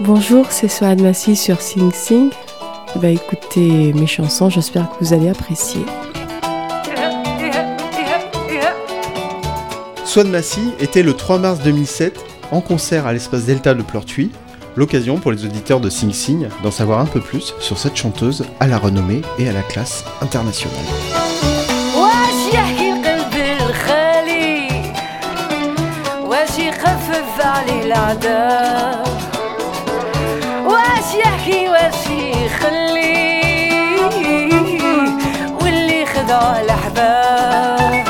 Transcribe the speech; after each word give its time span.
Bonjour, 0.00 0.46
c'est 0.50 0.68
Soad 0.68 1.02
Massi 1.02 1.36
sur 1.36 1.60
Sing 1.60 1.92
Sing. 1.92 2.30
Bah 2.96 3.08
écoutez 3.08 3.92
mes 3.92 4.06
chansons, 4.06 4.48
j'espère 4.48 4.88
que 4.90 5.04
vous 5.04 5.12
allez 5.12 5.28
apprécier. 5.28 5.82
Swan 10.04 10.30
Massy 10.30 10.72
était 10.80 11.02
le 11.02 11.12
3 11.12 11.38
mars 11.38 11.60
2007 11.62 12.18
en 12.50 12.62
concert 12.62 13.06
à 13.06 13.12
l'espace 13.12 13.44
Delta 13.44 13.74
de 13.74 13.82
Pleurtuis, 13.82 14.30
l'occasion 14.74 15.18
pour 15.18 15.32
les 15.32 15.44
auditeurs 15.44 15.80
de 15.80 15.90
Sing 15.90 16.12
Sing 16.12 16.48
d'en 16.62 16.70
savoir 16.70 17.00
un 17.00 17.06
peu 17.06 17.20
plus 17.20 17.54
sur 17.60 17.76
cette 17.76 17.96
chanteuse 17.96 18.46
à 18.60 18.66
la 18.66 18.78
renommée 18.78 19.20
et 19.38 19.48
à 19.48 19.52
la 19.52 19.62
classe 19.62 20.04
internationale. 20.22 21.27
العذاب 27.88 29.06
واش 30.64 31.14
يحكي 31.24 31.68
واش 31.68 32.06
يخلي؟ 32.10 33.38
واللي 35.60 36.06
خدعه 36.06 36.60
الاحباب 36.60 38.04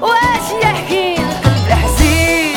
واش 0.00 0.62
يحكي 0.62 1.14
القلب 1.14 1.68
حزين 1.82 2.56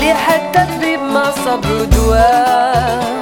لي 0.00 0.14
حتى 0.14 0.62
الطبيب 0.62 1.00
ما 1.00 1.30
صبر 1.44 1.84
دواء. 1.84 3.19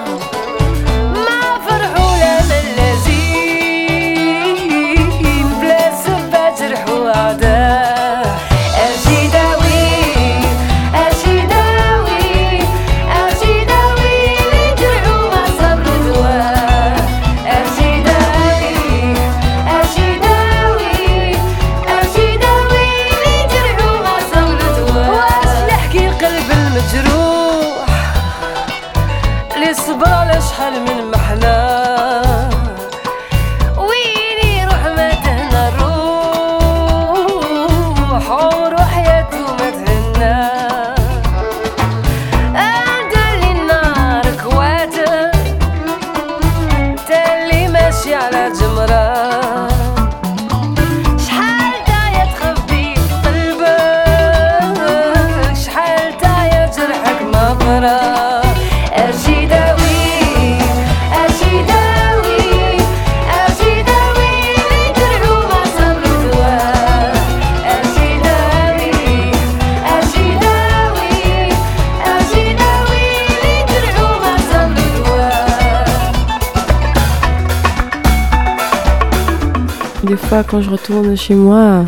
Fois, 80.28 80.44
quand 80.44 80.61
je 80.61 80.69
retourne 80.69 81.16
chez 81.16 81.34
moi, 81.34 81.87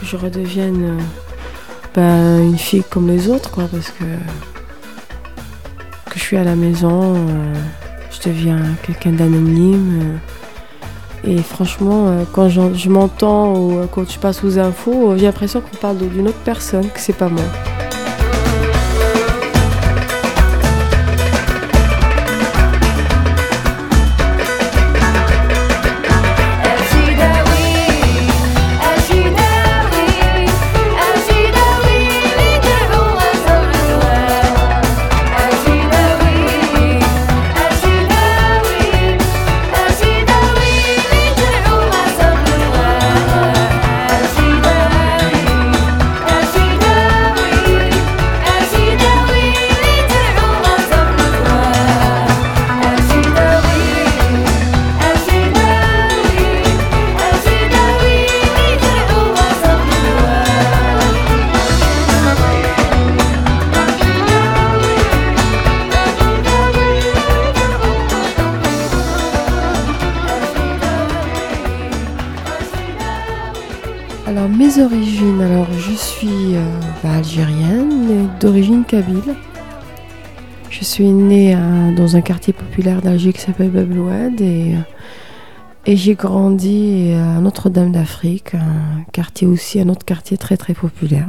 que 0.00 0.04
je 0.04 0.16
redevienne 0.16 0.82
euh, 0.82 1.00
ben, 1.94 2.42
une 2.42 2.58
fille 2.58 2.82
comme 2.90 3.06
les 3.06 3.28
autres, 3.28 3.50
parce 3.50 3.90
que 3.90 4.04
que 6.10 6.18
je 6.18 6.18
suis 6.18 6.36
à 6.36 6.42
la 6.42 6.56
maison, 6.56 7.14
euh, 7.14 7.54
je 8.10 8.28
deviens 8.28 8.58
quelqu'un 8.82 9.12
d'anonyme. 9.12 10.18
euh, 11.24 11.30
et 11.30 11.38
franchement, 11.38 12.24
quand 12.32 12.48
je 12.48 12.88
m'entends 12.88 13.54
ou 13.54 13.86
quand 13.92 14.10
je 14.10 14.18
passe 14.18 14.42
aux 14.42 14.58
infos, 14.58 15.16
j'ai 15.16 15.26
l'impression 15.26 15.60
qu'on 15.60 15.76
parle 15.76 15.98
d'une 15.98 16.26
autre 16.26 16.40
personne, 16.44 16.88
que 16.90 16.98
c'est 16.98 17.12
pas 17.12 17.28
moi. 17.28 17.44
Alors 74.80 75.66
je 75.72 75.92
suis 75.92 76.54
euh, 76.54 76.80
bah, 77.02 77.14
algérienne, 77.14 78.06
mais 78.06 78.38
d'origine 78.40 78.84
kabyle. 78.84 79.34
Je 80.70 80.84
suis 80.84 81.08
née 81.08 81.56
euh, 81.56 81.92
dans 81.96 82.16
un 82.16 82.20
quartier 82.20 82.52
populaire 82.52 83.02
d'Alger 83.02 83.32
qui 83.32 83.40
s'appelle 83.40 83.70
Bablouad 83.70 84.40
et, 84.40 84.74
euh, 84.74 84.78
et 85.86 85.96
j'ai 85.96 86.14
grandi 86.14 87.12
à 87.12 87.40
Notre-Dame 87.40 87.90
d'Afrique, 87.90 88.54
un 88.54 89.02
quartier 89.12 89.48
aussi, 89.48 89.80
un 89.80 89.88
autre 89.88 90.04
quartier 90.04 90.36
très 90.36 90.56
très 90.56 90.74
populaire. 90.74 91.26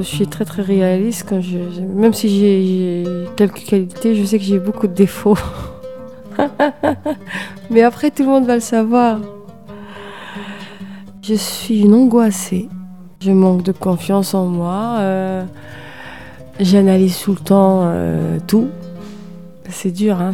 Je 0.00 0.06
suis 0.06 0.26
très 0.26 0.44
très 0.44 0.62
réaliste, 0.62 1.26
quand 1.28 1.40
je, 1.40 1.58
même 1.80 2.12
si 2.12 2.28
j'ai 2.28 3.04
quelques 3.36 3.64
qualités, 3.64 4.14
je 4.14 4.24
sais 4.24 4.38
que 4.38 4.44
j'ai 4.44 4.58
beaucoup 4.58 4.86
de 4.86 4.94
défauts. 4.94 5.38
Mais 7.70 7.82
après, 7.82 8.10
tout 8.10 8.22
le 8.22 8.28
monde 8.28 8.46
va 8.46 8.54
le 8.54 8.60
savoir. 8.60 9.18
Je 11.22 11.34
suis 11.34 11.80
une 11.80 11.94
angoissée. 11.94 12.68
Je 13.20 13.32
manque 13.32 13.62
de 13.62 13.72
confiance 13.72 14.34
en 14.34 14.46
moi. 14.46 14.96
euh, 14.98 15.44
J'analyse 16.60 17.18
tout 17.20 17.32
le 17.32 17.38
temps 17.38 17.82
euh, 17.84 18.38
tout. 18.46 18.68
C'est 19.68 19.90
dur, 19.90 20.20
hein. 20.20 20.32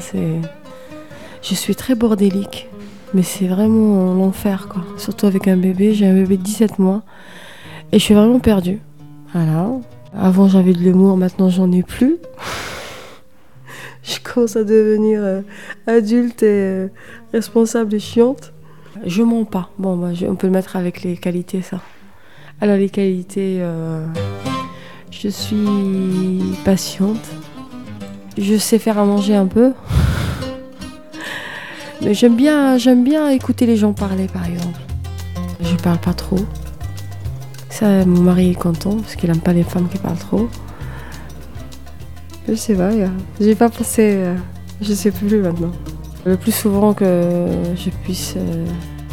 Je 1.43 1.55
suis 1.55 1.75
très 1.75 1.95
bordélique. 1.95 2.69
Mais 3.15 3.23
c'est 3.23 3.47
vraiment 3.47 4.15
l'enfer, 4.15 4.69
quoi. 4.69 4.83
Surtout 4.97 5.27
avec 5.27 5.49
un 5.49 5.57
bébé. 5.57 5.95
J'ai 5.95 6.07
un 6.07 6.15
bébé 6.15 6.37
de 6.37 6.43
17 6.43 6.79
mois. 6.79 7.03
Et 7.93 7.99
je 7.99 8.05
suis 8.05 8.15
vraiment 8.15 8.39
perdue. 8.39 8.81
Voilà. 9.35 9.71
Avant 10.15 10.49
j'avais 10.49 10.73
de 10.73 10.79
l'humour, 10.79 11.17
maintenant 11.17 11.49
j'en 11.49 11.71
ai 11.73 11.83
plus. 11.83 12.17
je 14.03 14.17
commence 14.23 14.57
à 14.57 14.65
devenir 14.65 15.21
euh, 15.23 15.41
adulte 15.87 16.43
et 16.43 16.47
euh, 16.49 16.89
responsable 17.33 17.95
et 17.95 18.01
chiante. 18.01 18.53
Je 19.07 19.23
mens 19.23 19.45
pas. 19.45 19.71
Bon, 19.79 19.97
bah, 19.97 20.13
je- 20.13 20.27
on 20.27 20.35
peut 20.37 20.47
le 20.49 20.53
mettre 20.53 20.77
avec 20.77 21.03
les 21.03 21.17
qualités, 21.17 21.63
ça. 21.63 21.81
Alors 22.61 22.77
les 22.77 22.91
qualités, 22.91 23.59
euh, 23.61 24.07
je 25.11 25.29
suis 25.29 26.41
patiente. 26.65 27.25
Je 28.39 28.57
sais 28.57 28.79
faire 28.79 28.99
à 28.99 29.05
manger 29.05 29.35
un 29.35 29.47
peu. 29.47 29.73
Mais 32.03 32.15
j'aime 32.15 32.37
bien, 32.37 32.77
j'aime 32.79 33.05
bien 33.05 33.29
écouter 33.31 33.65
les 33.67 33.77
gens 33.77 33.93
parler, 33.93 34.27
par 34.27 34.47
exemple. 34.47 34.79
Je 35.61 35.77
parle 35.77 35.99
pas 35.99 36.15
trop. 36.15 36.39
Ça, 37.73 38.05
mon 38.05 38.21
mari 38.21 38.51
est 38.51 38.55
content 38.55 38.97
parce 38.97 39.17
qu'il 39.17 39.31
n'aime 39.31 39.41
pas 39.41 39.55
les 39.55 39.63
femmes 39.63 39.89
qui 39.89 39.97
parlent 39.97 40.19
trop. 40.19 40.51
Je 42.47 42.55
sais 42.55 42.75
pas, 42.75 42.91
j'ai 43.41 43.55
pas 43.55 43.71
pensé, 43.71 44.13
euh, 44.15 44.35
je 44.83 44.93
sais 44.93 45.11
plus 45.11 45.41
maintenant. 45.41 45.71
Le 46.27 46.37
plus 46.37 46.53
souvent 46.53 46.93
que 46.93 47.47
je 47.75 47.89
puisse 48.05 48.35
euh, 48.37 48.67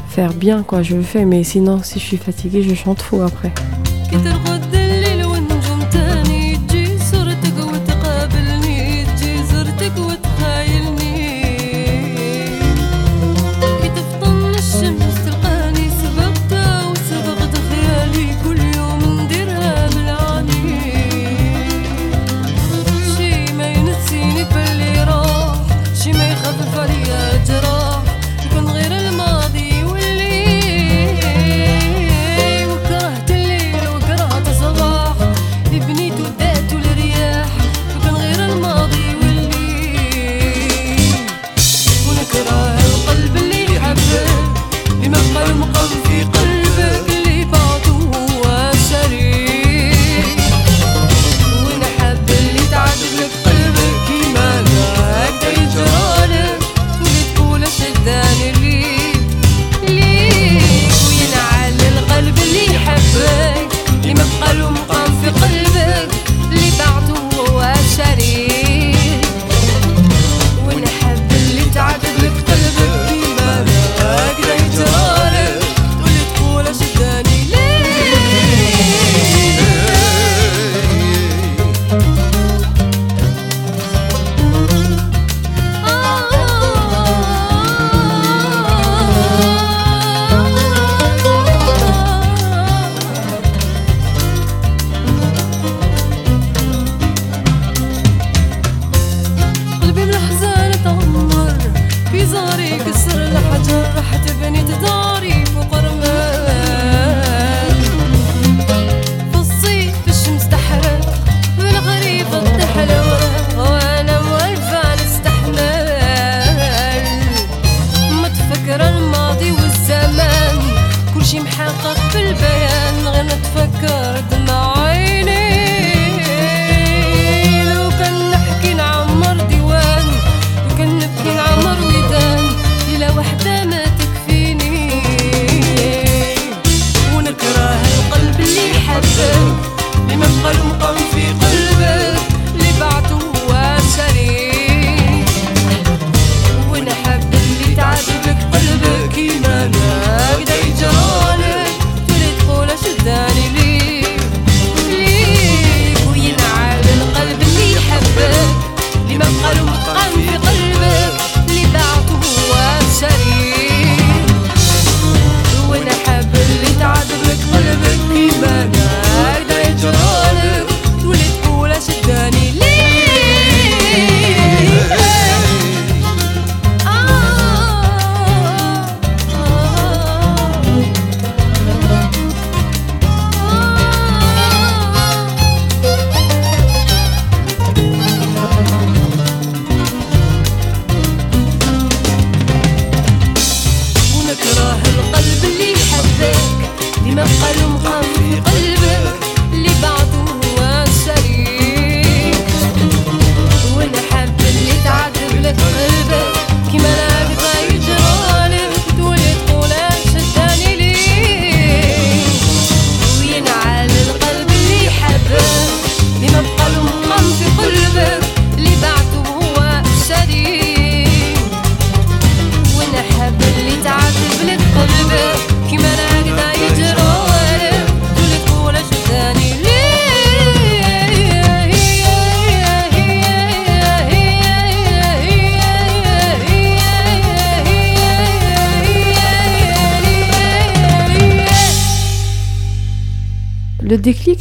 faire 0.09 0.33
bien, 0.33 0.63
quoi, 0.63 0.81
je 0.81 0.97
le 0.97 1.03
fais, 1.03 1.23
mais 1.23 1.45
sinon, 1.45 1.79
si 1.83 2.00
je 2.00 2.03
suis 2.03 2.17
fatiguée, 2.17 2.61
je 2.61 2.75
chante 2.75 3.01
faux 3.01 3.21
après. 3.21 3.53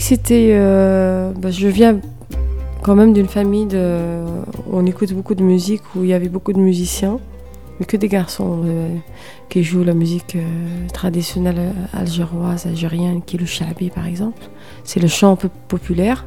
c'était. 0.09 0.53
Euh, 0.53 1.33
bah, 1.37 1.51
je 1.51 1.69
viens 1.69 2.01
quand 2.83 2.95
même 2.95 3.13
d'une 3.13 3.29
famille 3.29 3.67
de. 3.67 4.25
On 4.73 4.87
écoute 4.87 5.13
beaucoup 5.13 5.35
de 5.35 5.43
musique 5.43 5.83
où 5.95 6.03
il 6.03 6.09
y 6.09 6.15
avait 6.15 6.31
beaucoup 6.31 6.55
de 6.55 6.61
musiciens, 6.61 7.19
mais 7.79 7.85
que 7.85 7.99
des 7.99 8.09
garçons 8.09 8.63
euh, 8.65 8.89
qui 9.51 9.63
jouent 9.63 9.85
la 9.85 9.93
musique 9.93 10.37
euh, 10.37 10.89
traditionnelle 10.95 11.75
algéroise, 11.93 12.65
algérienne, 12.65 13.21
qui 13.21 13.37
est 13.37 13.41
le 13.41 13.45
shabi 13.45 13.91
par 13.91 14.07
exemple. 14.07 14.43
C'est 14.83 15.01
le 15.01 15.09
chant 15.09 15.33
un 15.33 15.37
peu 15.37 15.51
populaire. 15.69 16.25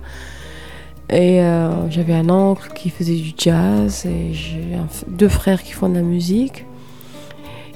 Et 1.09 1.41
j'avais 1.89 2.13
un 2.13 2.29
oncle 2.29 2.71
qui 2.73 2.89
faisait 2.89 3.15
du 3.15 3.33
jazz, 3.37 4.05
et 4.05 4.31
j'ai 4.31 4.77
deux 5.09 5.27
frères 5.27 5.61
qui 5.61 5.73
font 5.73 5.89
de 5.89 5.95
la 5.95 6.03
musique. 6.03 6.65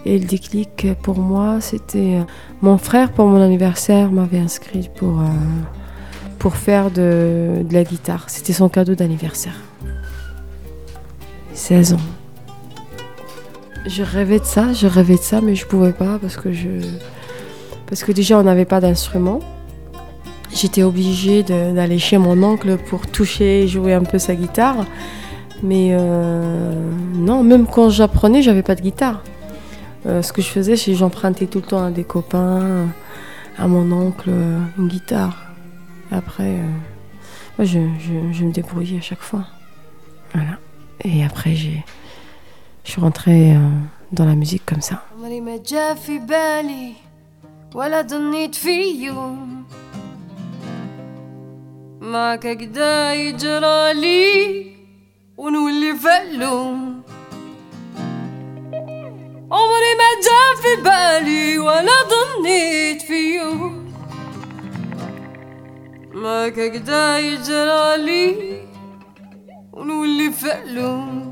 Et 0.05 0.17
le 0.17 0.25
déclic 0.25 0.87
pour 1.01 1.17
moi, 1.17 1.59
c'était 1.59 2.19
mon 2.61 2.77
frère 2.77 3.11
pour 3.11 3.25
mon 3.25 3.41
anniversaire 3.41 4.09
m'avait 4.09 4.39
inscrit 4.39 4.89
pour 4.95 5.19
pour 6.45 6.57
faire 6.57 6.91
de, 6.91 7.65
la 7.71 7.83
guitare. 7.83 8.25
C'était 8.27 8.53
son 8.53 8.69
cadeau 8.69 8.93
d'anniversaire. 8.93 9.59
16 11.55 11.93
ans. 11.93 12.07
Je 13.87 14.03
rêvais 14.03 14.37
de 14.37 14.45
ça, 14.45 14.71
je 14.71 14.85
rêvais 14.85 15.15
de 15.15 15.21
ça, 15.21 15.41
mais 15.41 15.55
je 15.55 15.65
pouvais 15.65 15.91
pas 15.91 16.19
parce 16.21 16.37
que 16.37 16.53
je. 16.53 16.69
Parce 17.87 18.03
que 18.03 18.11
déjà, 18.11 18.37
on 18.37 18.43
n'avait 18.43 18.65
pas 18.65 18.79
d'instrument. 18.79 19.39
J'étais 20.53 20.83
obligée 20.83 21.41
d'aller 21.41 21.97
chez 21.97 22.19
mon 22.19 22.43
oncle 22.43 22.77
pour 22.77 23.07
toucher 23.07 23.63
et 23.63 23.67
jouer 23.67 23.95
un 23.95 24.03
peu 24.03 24.19
sa 24.19 24.35
guitare. 24.35 24.85
Mais 25.63 25.93
euh, 25.93 26.75
non, 27.15 27.41
même 27.41 27.65
quand 27.65 27.89
j'apprenais, 27.89 28.43
j'avais 28.43 28.61
pas 28.61 28.75
de 28.75 28.81
guitare. 28.81 29.23
Euh, 30.05 30.21
ce 30.21 30.31
que 30.31 30.43
je 30.43 30.49
faisais, 30.49 30.75
c'est 30.75 30.93
j'empruntais 30.93 31.47
tout 31.47 31.57
le 31.57 31.65
temps 31.65 31.83
à 31.83 31.89
des 31.89 32.03
copains, 32.03 32.85
à 33.57 33.67
mon 33.67 33.91
oncle, 33.91 34.29
une 34.77 34.87
guitare. 34.87 35.44
Et 36.14 36.14
après, 36.14 36.52
euh, 36.64 36.68
moi, 37.56 37.64
je, 37.72 37.80
je- 38.04 38.32
je 38.36 38.42
me 38.44 38.52
débrouillais 38.52 38.98
à 38.98 39.00
chaque 39.10 39.20
fois. 39.30 39.44
Voilà. 40.34 40.54
Et 41.04 41.24
après, 41.24 41.54
j'ai, 41.54 41.84
je 42.84 42.90
suis 42.92 43.00
rentrée 43.00 43.54
euh, 43.56 43.58
dans 44.12 44.26
la 44.26 44.34
musique 44.34 44.64
comme 44.66 44.80
ça. 44.82 44.96
عمري 45.16 45.40
ما 45.40 45.56
جا 45.56 45.94
في 45.94 46.18
بالي 46.18 46.92
ولا 47.74 48.02
ظنيت 48.02 48.54
في 48.54 49.04
يوم 49.04 49.64
معك 52.00 52.46
هكدا 52.46 53.14
يجرالي 53.14 54.66
ونولي 55.36 55.94
فلوم 55.96 57.02
عمري 59.52 59.92
ما 60.00 60.10
جا 60.26 60.42
في 60.62 60.82
بالي 60.82 61.58
ولا 61.58 61.92
ظنيت 62.12 63.02
في 63.02 63.36
يوم 63.36 63.83
ما 66.15 66.49
كجدا 66.49 67.19
يجرالي 67.19 68.61
ونولي 69.73 70.31
فقلوم 70.31 71.24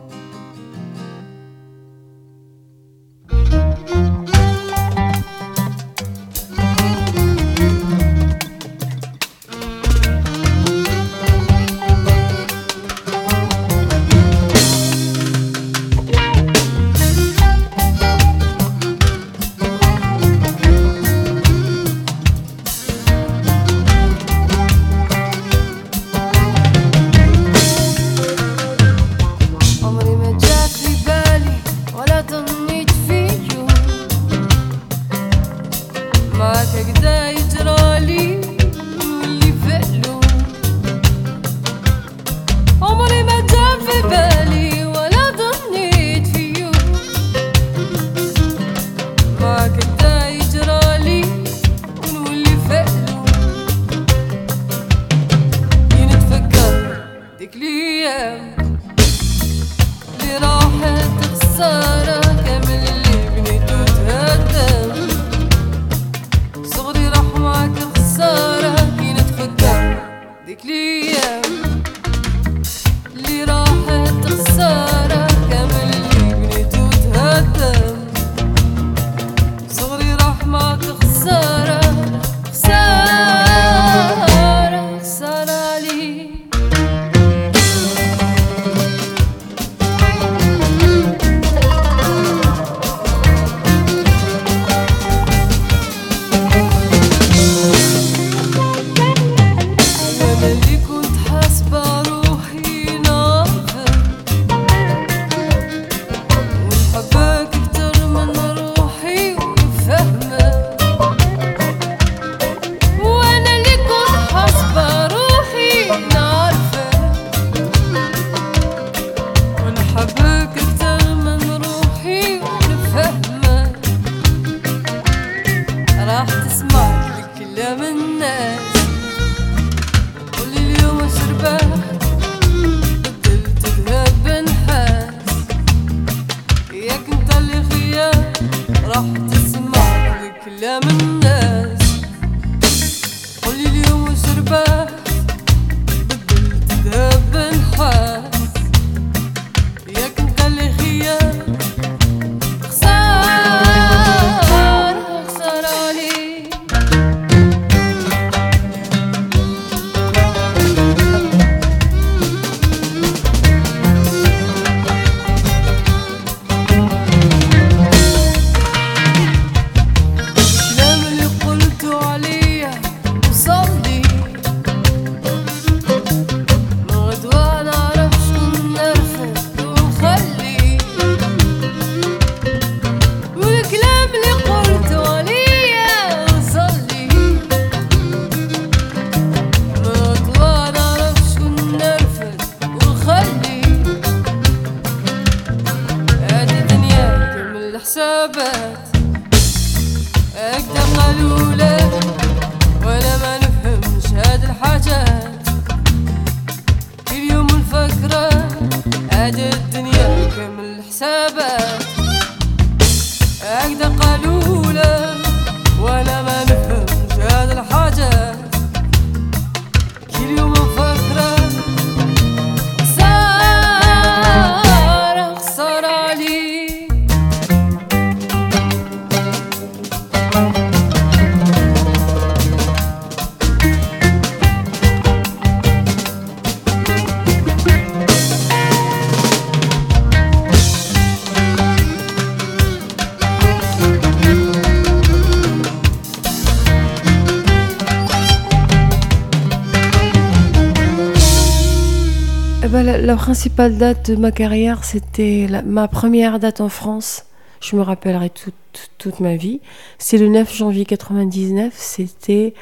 la, 253.03 253.15
principale 253.15 253.77
date 253.77 254.11
de 254.11 254.15
ma 254.15 254.31
carrière, 254.31 254.83
c'était 254.83 255.47
ma 255.65 255.87
première 255.87 256.39
date 256.39 256.61
en 256.61 256.69
France. 256.69 257.25
Je 257.61 257.75
me 257.75 257.81
rappellerai 257.81 258.29
toute, 258.29 259.19
ma 259.19 259.35
vie. 259.35 259.61
C'est 259.97 260.17
le 260.17 260.27
9 260.27 260.53
janvier 260.53 260.85
99. 260.85 261.73
C'était 261.75 262.53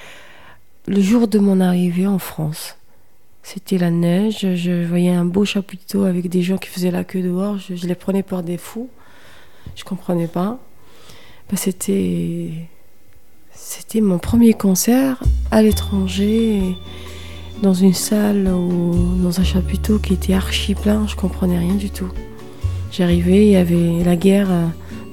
le 0.87 1.01
jour 1.01 1.27
de 1.27 1.39
mon 1.39 1.59
arrivée 1.59 2.07
en 2.07 2.19
France. 2.19 2.77
C'était 3.43 3.77
la 3.77 3.91
neige. 3.91 4.55
Je 4.55 4.85
voyais 4.85 5.11
un 5.11 5.25
beau 5.25 5.45
chapiteau 5.45 6.03
avec 6.03 6.29
des 6.29 6.41
gens 6.41 6.57
qui 6.57 6.69
faisaient 6.69 6.91
la 6.91 7.03
queue 7.03 7.21
dehors. 7.21 7.57
Je, 7.57 7.87
les 7.87 7.95
prenais 7.95 8.23
pour 8.23 8.43
des 8.43 8.57
fous. 8.57 8.89
Je 9.75 9.83
comprenais 9.83 10.27
pas. 10.27 10.59
Bah, 11.49 11.57
c'était 11.57 12.67
mon 14.01 14.19
premier 14.19 14.53
concert 14.53 15.23
à 15.51 15.61
l'étranger 15.61 16.75
dans 17.61 17.73
une 17.73 17.93
salle 17.93 18.47
ou 18.47 19.15
dans 19.21 19.39
un 19.39 19.43
chapiteau 19.43 19.99
qui 19.99 20.13
était 20.13 20.33
archi 20.33 20.75
plein, 20.75 21.05
je 21.07 21.15
comprenais 21.15 21.59
rien 21.59 21.75
du 21.75 21.89
tout. 21.89 22.09
J'arrivais, 22.91 23.45
il 23.45 23.51
y 23.51 23.55
avait 23.55 24.03
la 24.03 24.15
guerre 24.15 24.51
euh, 24.51 24.65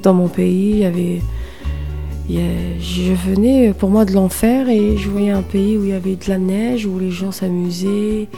dans 0.02 0.14
mon 0.14 0.28
pays, 0.28 0.84
il 0.84 2.36
y 2.36 2.40
je 2.80 3.12
venais 3.12 3.72
pour 3.72 3.88
moi 3.88 4.04
de 4.04 4.12
l'enfer 4.12 4.68
et 4.68 4.98
je 4.98 5.08
voyais 5.08 5.30
un 5.30 5.42
pays 5.42 5.78
où 5.78 5.84
il 5.84 5.90
y 5.90 5.92
avait 5.94 6.16
de 6.16 6.28
la 6.28 6.38
neige, 6.38 6.84
où 6.84 6.98
les 6.98 7.10
gens 7.10 7.32
s'amusaient 7.32 8.28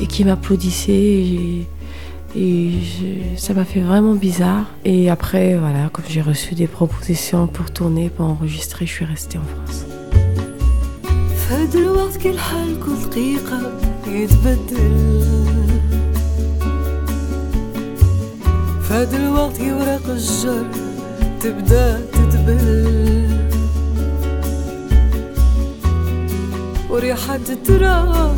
et 0.00 0.06
qui 0.06 0.24
m'applaudissaient. 0.24 1.24
Et, 2.34 2.70
ça 3.36 3.52
m'a 3.52 3.64
fait 3.64 3.80
vraiment 3.80 4.14
bizarre. 4.14 4.66
Et 4.84 5.10
après, 5.10 5.54
voilà, 5.54 5.90
comme 5.92 6.06
j'ai 6.08 6.22
reçu 6.22 6.54
des 6.54 6.66
propositions 6.66 7.46
pour 7.46 7.70
tourner, 7.70 8.08
pour 8.08 8.26
enregistrer, 8.26 8.86
je 8.86 8.92
suis 8.92 9.04
restée 9.04 9.38
en 9.38 9.42
France. 9.42 9.91
هاد 11.52 11.76
الوقت 11.76 12.16
كل 12.16 12.38
حال 12.38 12.80
كل 12.80 13.10
دقيقة 13.10 13.72
يتبدل. 14.06 15.24
في 18.82 18.94
هاد 18.94 19.14
الوقت 19.14 19.56
كي 19.56 19.72
ورق 19.72 20.08
الشجر 20.08 20.66
تبدأ 21.40 22.00
تدبل 22.12 23.48
وريحة 26.90 27.40
التراب 27.50 28.36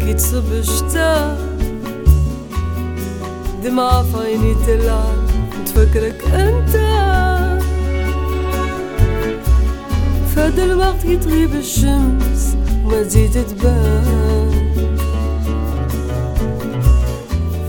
كي 0.00 0.14
تصب 0.14 0.52
الشتا. 0.52 1.38
دمعة 3.64 4.02
في 4.02 4.18
عيني 4.18 4.54
تلعب 4.66 5.24
تفكرك 5.66 6.24
أنت. 6.24 6.74
فهذا 10.36 10.64
الوقت 10.64 11.04
يتغيب 11.04 11.54
الشمس 11.54 12.56
وما 12.84 13.02
تزيد 13.02 13.46
تبان. 13.46 14.50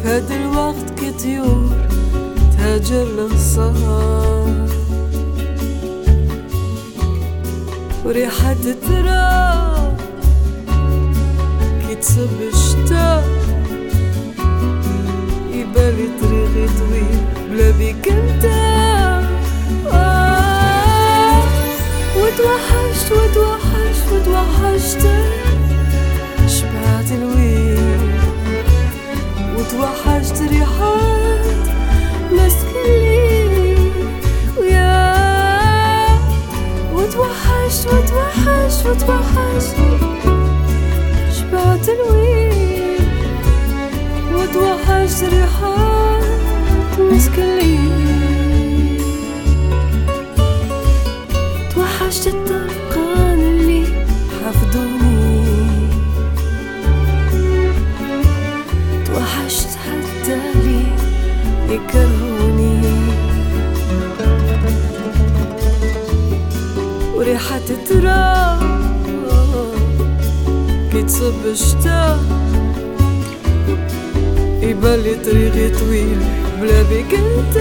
فهذا 0.03 0.35
الوقت 0.35 0.99
كي 0.99 1.11
طيور 1.11 1.69
تهاجر 2.57 3.03
الانصار. 3.03 4.67
وريحة 8.05 8.51
التراب 8.51 9.97
كي 11.87 11.95
تصب 11.95 12.41
الشتا 12.53 13.23
يبالي 15.53 16.07
طريقي 16.21 16.67
طويل 16.79 17.19
بلا 17.51 17.71
بيك 17.71 18.07
انت. 18.07 18.45
آه. 19.91 20.24
وتوحشت 22.35 23.11
وتوحشت 23.11 24.11
وتوحشت 24.11 25.07
شبعت 26.47 27.11
الويل. 27.11 28.11
وتوحشت 29.57 30.41
ريحات 30.41 31.45
مسك 32.31 32.71
الليل. 32.85 33.91
ويا 34.57 36.19
وتوحشت 36.93 37.87
وتوحشت 37.87 38.85
وتوحشت 38.85 39.75
شبعت 41.37 41.89
الويل. 41.89 43.07
وتوحشت 44.33 45.23
ريحات 45.23 46.99
مسك 46.99 47.39
الليل. 47.39 48.04
توحشت 52.15 52.27
الطرقان 52.27 53.39
اللي 53.39 53.85
حفظوني. 54.45 55.43
توحشت 59.05 59.67
حتى 59.67 60.33
اللي 60.33 60.83
يكرهوني. 61.69 62.79
وريحة 67.15 67.61
التراب 67.69 68.61
كي 70.91 71.03
تصب 71.03 71.45
الشتا 71.45 72.19
يبالي 74.61 75.15
طريقي 75.15 75.69
طويل 75.69 76.19
بلا 76.61 76.81
بيك 76.81 77.13
انت 77.13 77.57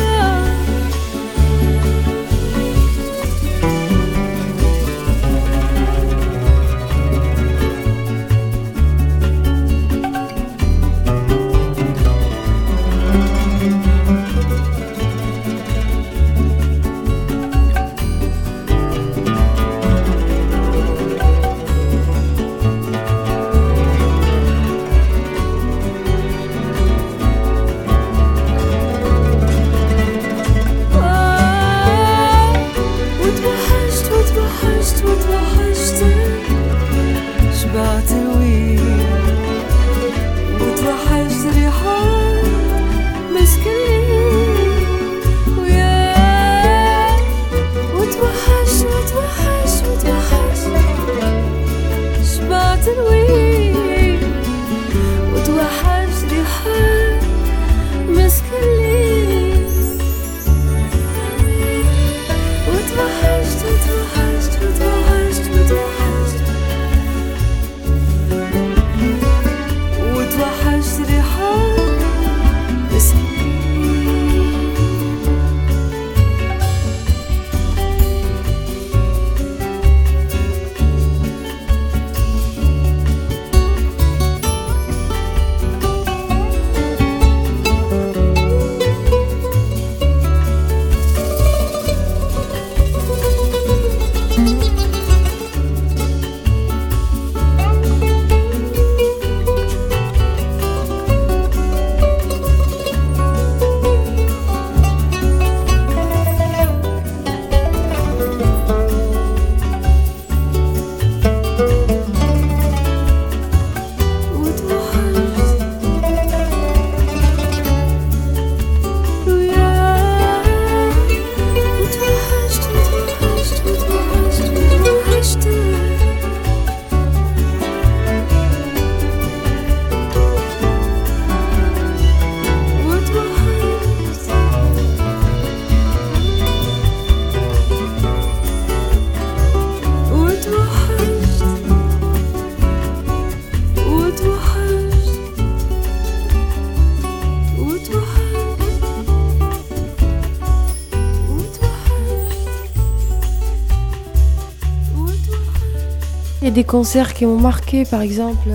des 156.54 156.64
concerts 156.64 157.12
qui 157.14 157.26
m'ont 157.26 157.38
marqué, 157.38 157.84
par 157.84 158.00
exemple, 158.00 158.48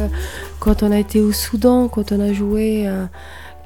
quand 0.59 0.81
on 0.83 0.91
a 0.91 0.97
été 0.97 1.21
au 1.21 1.31
Soudan, 1.31 1.87
quand 1.87 2.11
on 2.11 2.19
a 2.19 2.33
joué, 2.33 2.87
euh, 2.87 3.05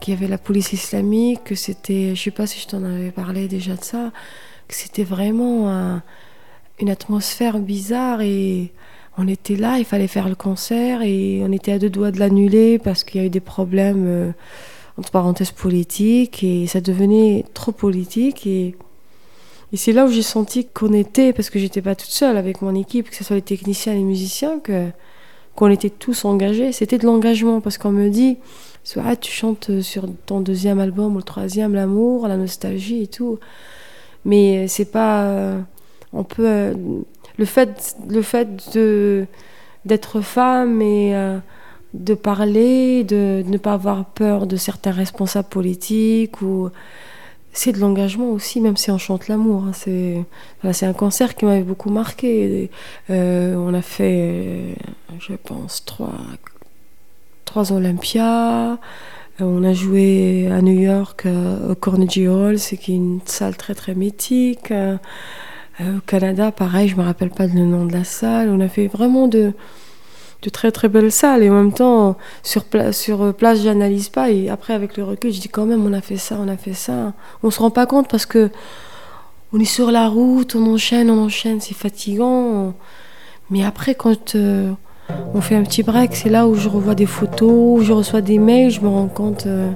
qu'il 0.02 0.14
y 0.14 0.18
avait 0.18 0.28
la 0.28 0.38
police 0.38 0.74
islamique, 0.74 1.44
que 1.46 1.56
c'était, 1.56 2.16
je 2.16 2.22
sais 2.22 2.32
pas 2.32 2.46
si 2.48 2.60
je 2.60 2.68
t'en 2.68 2.84
avais 2.84 3.12
parlé 3.12 3.48
déjà 3.48 3.76
de 3.76 3.84
ça, 3.84 4.12
que 4.68 4.74
c'était 4.76 5.04
vraiment 5.06 5.70
un- 5.70 6.02
une 6.80 6.90
atmosphère 6.90 7.60
bizarre 7.60 8.22
et 8.22 8.74
on 9.18 9.28
était 9.28 9.56
là, 9.56 9.78
il 9.78 9.86
fallait 9.86 10.08
faire 10.08 10.28
le 10.28 10.36
concert 10.36 11.02
et 11.04 11.42
on 11.48 11.52
était 11.52 11.72
à 11.74 11.80
deux 11.80 11.90
doigts 11.90 12.12
de 12.12 12.20
l'annuler 12.20 12.80
parce 12.80 13.04
qu'il 13.04 13.22
y 13.22 13.24
a 13.24 13.28
eu 13.28 13.30
des 13.30 13.40
problèmes, 13.40 14.06
euh, 14.08 14.32
entre 14.98 15.12
parenthèses, 15.12 15.52
politiques 15.52 16.44
et 16.44 16.68
ça 16.68 16.82
devenait 16.82 17.46
trop 17.54 17.72
politique 17.72 18.46
et 18.48 18.76
et 19.74 19.78
c'est 19.78 19.92
là 19.92 20.06
où 20.06 20.10
j'ai 20.10 20.22
senti 20.22 20.68
qu'on 20.68 20.94
était, 20.94 21.34
parce 21.34 21.50
que 21.50 21.58
j'étais 21.58 21.82
pas 21.82 21.96
toute 21.96 22.12
seule 22.12 22.38
avec 22.38 22.62
mon 22.62 22.76
équipe, 22.76 23.10
que 23.10 23.16
ce 23.16 23.24
soit 23.24 23.38
les 23.38 23.42
techniciens 23.42 23.96
les 23.96 24.04
musiciens, 24.04 24.60
que 24.60 24.88
qu'on 25.56 25.70
était 25.70 25.90
tous 25.90 26.26
engagés. 26.26 26.72
C'était 26.72 26.98
de 26.98 27.06
l'engagement, 27.06 27.60
parce 27.60 27.78
qu'on 27.78 27.92
me 27.92 28.10
dit, 28.10 28.38
ah, 28.98 29.16
tu 29.16 29.32
chantes 29.32 29.82
sur 29.82 30.06
ton 30.26 30.42
deuxième 30.42 30.80
album 30.80 31.14
ou 31.16 31.18
le 31.18 31.24
troisième, 31.24 31.74
l'amour, 31.74 32.28
la 32.28 32.38
nostalgie 32.38 33.04
et 33.04 33.08
tout. 33.08 33.40
Mais 34.26 34.68
c'est 34.68 34.92
pas, 34.92 35.24
euh, 35.24 35.60
on 36.14 36.24
peut, 36.24 36.48
euh, 36.48 36.74
le 37.38 37.46
fait, 37.46 37.96
le 38.08 38.22
fait 38.22 38.74
de 38.76 39.26
d'être 39.86 40.22
femme 40.22 40.82
et 40.82 41.14
euh, 41.16 41.40
de 41.94 42.14
parler, 42.14 43.04
de, 43.04 43.44
de 43.46 43.50
ne 43.50 43.58
pas 43.58 43.74
avoir 43.74 44.06
peur 44.06 44.48
de 44.48 44.56
certains 44.56 44.92
responsables 44.92 45.50
politiques 45.50 46.42
ou 46.42 46.70
c'est 47.54 47.72
de 47.72 47.80
l'engagement 47.80 48.32
aussi, 48.32 48.60
même 48.60 48.76
si 48.78 48.90
on 48.92 48.98
chante 48.98 49.28
l'amour. 49.28 49.66
hein. 49.66 49.72
C'est 49.74 50.26
voilà, 50.62 50.76
un 50.82 50.94
concert 50.94 51.36
qui 51.36 51.46
m'avait 51.46 51.62
beaucoup 51.62 51.92
marqué. 51.92 52.70
Euh, 53.10 53.56
on 53.56 53.74
a 53.74 53.82
fait, 53.82 54.16
euh, 54.18 54.74
je 55.20 55.34
pense, 55.36 55.86
trois, 55.86 56.14
trois 57.46 57.72
Olympia. 57.72 58.74
Euh, 58.74 58.76
on 59.40 59.64
a 59.64 59.74
joué 59.74 60.50
à 60.52 60.62
New 60.62 60.80
York 60.80 61.28
au 61.70 61.76
Carnegie 61.76 62.28
Hall, 62.28 62.58
c'est 62.60 62.88
une 62.88 63.20
salle 63.26 63.56
très 63.56 63.76
très 63.76 63.96
mythique. 63.96 64.74
Au 65.80 66.00
Canada, 66.06 66.52
pareil, 66.52 66.88
je 66.88 66.96
me 66.96 67.04
rappelle 67.04 67.32
pas 67.32 67.48
le 67.48 67.54
nom 67.54 67.86
de 67.86 67.94
la 67.94 68.04
salle. 68.04 68.50
On 68.50 68.60
a 68.60 68.68
fait 68.68 68.88
vraiment 68.88 69.28
de 69.28 69.54
de 70.44 70.50
très 70.50 70.72
très 70.72 70.90
belles 70.90 71.12
salles. 71.12 71.44
Et 71.44 71.50
en 71.50 71.54
même 71.54 71.74
temps 71.74 72.16
sur 72.44 72.64
place 72.66 72.98
sur 72.98 73.24
euh, 73.24 73.32
place 73.32 73.62
j'analyse 73.62 74.10
pas. 74.10 74.30
Et 74.30 74.50
après 74.50 74.74
avec 74.74 74.98
le 74.98 75.04
recul 75.04 75.34
je 75.34 75.40
dis 75.40 75.50
quand 75.50 75.66
même 75.66 75.86
on 75.86 75.94
a 75.94 76.02
fait 76.02 76.18
ça 76.18 76.38
on 76.40 76.48
a 76.48 76.58
fait 76.58 76.74
ça. 76.74 77.14
On 77.42 77.50
se 77.50 77.60
rend 77.60 77.72
pas 77.72 77.86
compte 77.86 78.08
parce 78.08 78.26
que 78.26 78.50
on 79.54 79.60
est 79.60 79.66
sur 79.66 79.92
la 79.92 80.08
route 80.08 80.56
on 80.56 80.74
enchaîne 80.74 81.10
on 81.10 81.24
enchaîne. 81.24 81.60
C'est 81.62 81.76
fatigant. 81.76 82.74
Mais 83.50 83.64
après 83.64 83.96
quand 83.96 84.36
euh, 84.36 84.72
on 85.34 85.42
fait 85.42 85.56
un 85.56 85.64
petit 85.64 85.84
break 85.84 86.16
c'est 86.16 86.30
là 86.30 86.48
où 86.48 86.56
je 86.56 86.70
revois 86.70 86.96
des 86.96 87.06
photos 87.06 87.80
où 87.80 87.82
je 87.82 87.94
reçois 87.94 88.22
des 88.22 88.40
mails 88.40 88.72
je 88.72 88.82
me 88.82 88.88
rends 88.88 89.08
compte 89.08 89.46
euh, 89.46 89.70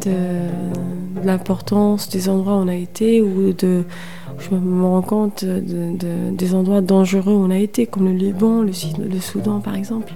de, 0.00 1.24
l'importance 1.24 2.08
des 2.08 2.28
endroits 2.28 2.54
où 2.54 2.62
on 2.64 2.68
a 2.68 2.74
été 2.74 3.22
ou 3.22 3.52
de 3.52 3.84
je 4.38 4.54
me 4.54 4.84
rends 4.84 5.00
compte 5.02 5.44
de, 5.44 5.60
de- 5.96 6.34
des 6.36 6.54
endroits 6.54 6.80
dangereux 6.80 7.32
où 7.32 7.44
on 7.44 7.50
a 7.50 7.58
été, 7.58 7.86
comme 7.86 8.06
le 8.06 8.12
Liban, 8.12 8.62
le, 8.62 8.72
le 9.08 9.20
Soudan 9.20 9.60
par 9.60 9.76
exemple. 9.76 10.12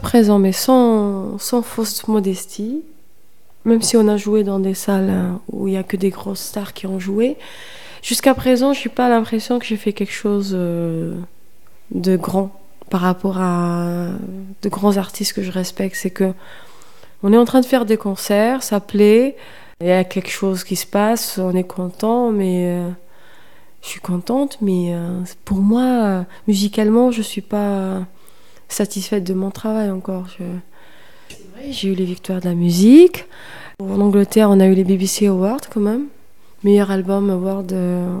Présent, 0.00 0.38
mais 0.38 0.52
sans, 0.52 1.38
sans 1.38 1.62
fausse 1.62 2.06
modestie, 2.08 2.82
même 3.64 3.82
si 3.82 3.96
on 3.96 4.08
a 4.08 4.16
joué 4.16 4.44
dans 4.44 4.60
des 4.60 4.74
salles 4.74 5.10
hein, 5.10 5.40
où 5.52 5.68
il 5.68 5.72
n'y 5.72 5.76
a 5.76 5.82
que 5.82 5.96
des 5.96 6.10
grosses 6.10 6.40
stars 6.40 6.72
qui 6.72 6.86
ont 6.86 6.98
joué, 6.98 7.36
jusqu'à 8.02 8.34
présent, 8.34 8.72
je 8.72 8.88
n'ai 8.88 8.94
pas 8.94 9.08
l'impression 9.08 9.58
que 9.58 9.66
j'ai 9.66 9.76
fait 9.76 9.92
quelque 9.92 10.12
chose 10.12 10.52
euh, 10.54 11.14
de 11.90 12.16
grand 12.16 12.52
par 12.90 13.02
rapport 13.02 13.38
à 13.38 14.08
de 14.62 14.68
grands 14.68 14.96
artistes 14.96 15.34
que 15.34 15.42
je 15.42 15.50
respecte. 15.50 15.96
C'est 15.96 16.10
que 16.10 16.32
on 17.22 17.32
est 17.32 17.36
en 17.36 17.44
train 17.44 17.60
de 17.60 17.66
faire 17.66 17.84
des 17.84 17.96
concerts, 17.96 18.62
ça 18.62 18.80
plaît, 18.80 19.36
il 19.80 19.88
y 19.88 19.92
a 19.92 20.04
quelque 20.04 20.30
chose 20.30 20.64
qui 20.64 20.76
se 20.76 20.86
passe, 20.86 21.38
on 21.38 21.54
est 21.54 21.64
content, 21.64 22.30
mais 22.30 22.68
euh, 22.68 22.88
je 23.82 23.88
suis 23.88 24.00
contente, 24.00 24.58
mais 24.60 24.94
euh, 24.94 25.20
pour 25.44 25.58
moi, 25.58 26.24
musicalement, 26.46 27.10
je 27.10 27.22
suis 27.22 27.40
pas 27.40 28.06
satisfaite 28.68 29.24
de 29.24 29.34
mon 29.34 29.50
travail 29.50 29.90
encore. 29.90 30.26
J'ai 31.70 31.88
eu 31.88 31.94
les 31.94 32.04
victoires 32.04 32.40
de 32.40 32.46
la 32.46 32.54
musique. 32.54 33.26
En 33.80 34.00
Angleterre, 34.00 34.50
on 34.50 34.60
a 34.60 34.66
eu 34.66 34.74
les 34.74 34.84
BBC 34.84 35.26
Awards 35.26 35.60
quand 35.72 35.80
même, 35.80 36.06
meilleur 36.64 36.90
album 36.90 37.30
award 37.30 37.72
euh, 37.72 38.18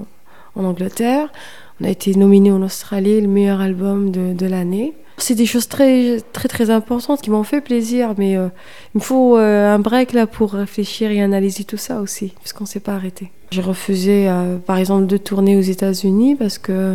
en 0.54 0.64
Angleterre. 0.64 1.32
On 1.80 1.84
a 1.84 1.90
été 1.90 2.14
nominé 2.14 2.52
en 2.52 2.62
Australie, 2.62 3.20
le 3.20 3.26
meilleur 3.26 3.60
album 3.60 4.10
de, 4.10 4.32
de 4.34 4.46
l'année. 4.46 4.94
C'est 5.16 5.34
des 5.34 5.46
choses 5.46 5.66
très, 5.66 6.20
très, 6.32 6.46
très 6.46 6.70
importantes 6.70 7.20
qui 7.22 7.30
m'ont 7.30 7.42
fait 7.42 7.60
plaisir, 7.60 8.14
mais 8.18 8.36
euh, 8.36 8.46
il 8.94 8.98
me 8.98 9.02
faut 9.02 9.36
euh, 9.36 9.74
un 9.74 9.80
break 9.80 10.12
là 10.12 10.28
pour 10.28 10.52
réfléchir 10.52 11.10
et 11.10 11.20
analyser 11.20 11.64
tout 11.64 11.76
ça 11.76 12.00
aussi, 12.00 12.34
parce 12.38 12.52
qu'on 12.52 12.64
ne 12.64 12.68
s'est 12.68 12.78
pas 12.78 12.94
arrêté. 12.94 13.32
J'ai 13.50 13.62
refusé, 13.62 14.30
par 14.66 14.76
exemple, 14.76 15.06
de 15.06 15.16
tourner 15.16 15.56
aux 15.56 15.62
États-Unis 15.62 16.36
parce 16.36 16.58
que, 16.58 16.94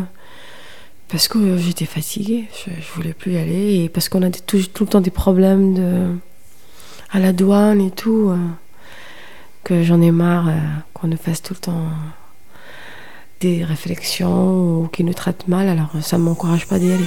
parce 1.13 1.27
que 1.27 1.57
j'étais 1.57 1.85
fatiguée, 1.85 2.45
je, 2.65 2.71
je 2.71 2.91
voulais 2.95 3.13
plus 3.13 3.33
y 3.33 3.37
aller, 3.37 3.83
et 3.83 3.89
parce 3.89 4.09
qu'on 4.09 4.23
a 4.23 4.31
tout, 4.31 4.57
le 4.57 4.85
temps 4.87 4.99
des 4.99 5.11
problèmes 5.11 6.19
à 7.11 7.19
la 7.19 7.33
douane 7.33 7.79
et 7.81 7.91
tout, 7.91 8.29
euh, 8.29 8.37
que 9.63 9.83
j'en 9.83 10.01
ai 10.01 10.09
marre 10.09 10.47
euh, 10.47 10.57
qu'on 10.95 11.09
nous 11.09 11.17
fasse 11.17 11.43
tout 11.43 11.53
le 11.53 11.59
temps 11.59 11.85
des 13.41 13.63
réflexions 13.63 14.81
ou 14.81 14.87
qu'ils 14.87 15.05
nous 15.05 15.13
traitent 15.13 15.47
mal, 15.47 15.69
alors 15.69 15.91
ça 16.01 16.17
ne 16.17 16.23
m'encourage 16.23 16.65
pas 16.65 16.79
d'y 16.79 16.91
aller. 16.91 17.05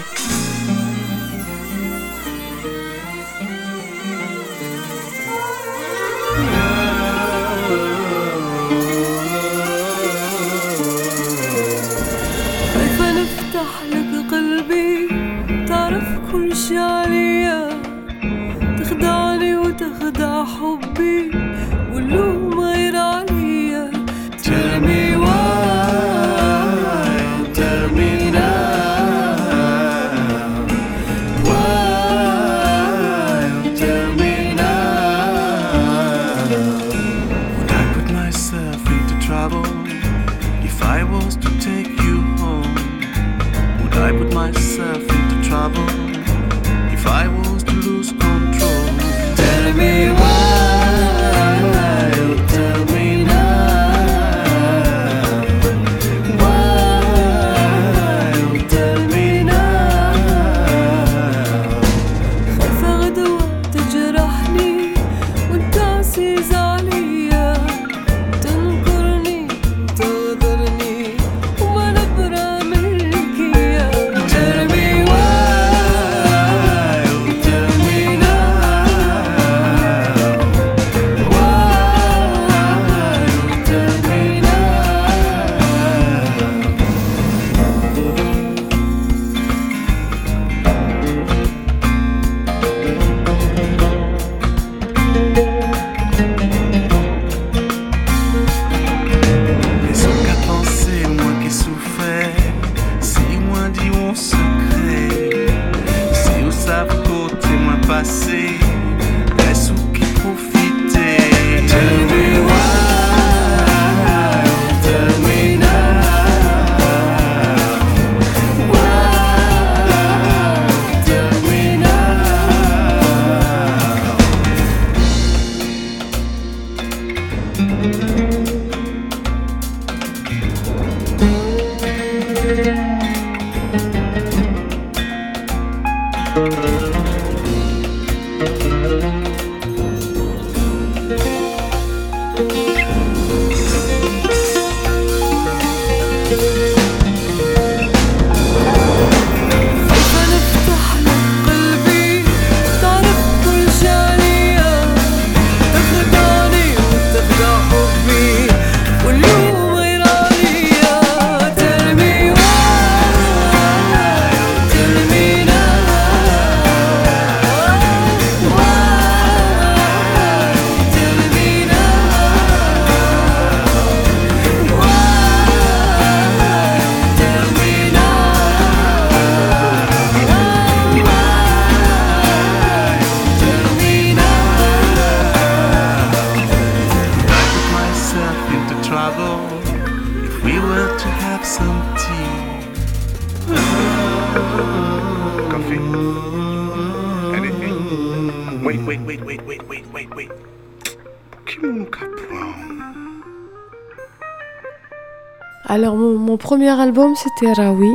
Premier 206.47 206.81
album, 206.81 207.17
c'était 207.17 207.53
Rawi, 207.53 207.91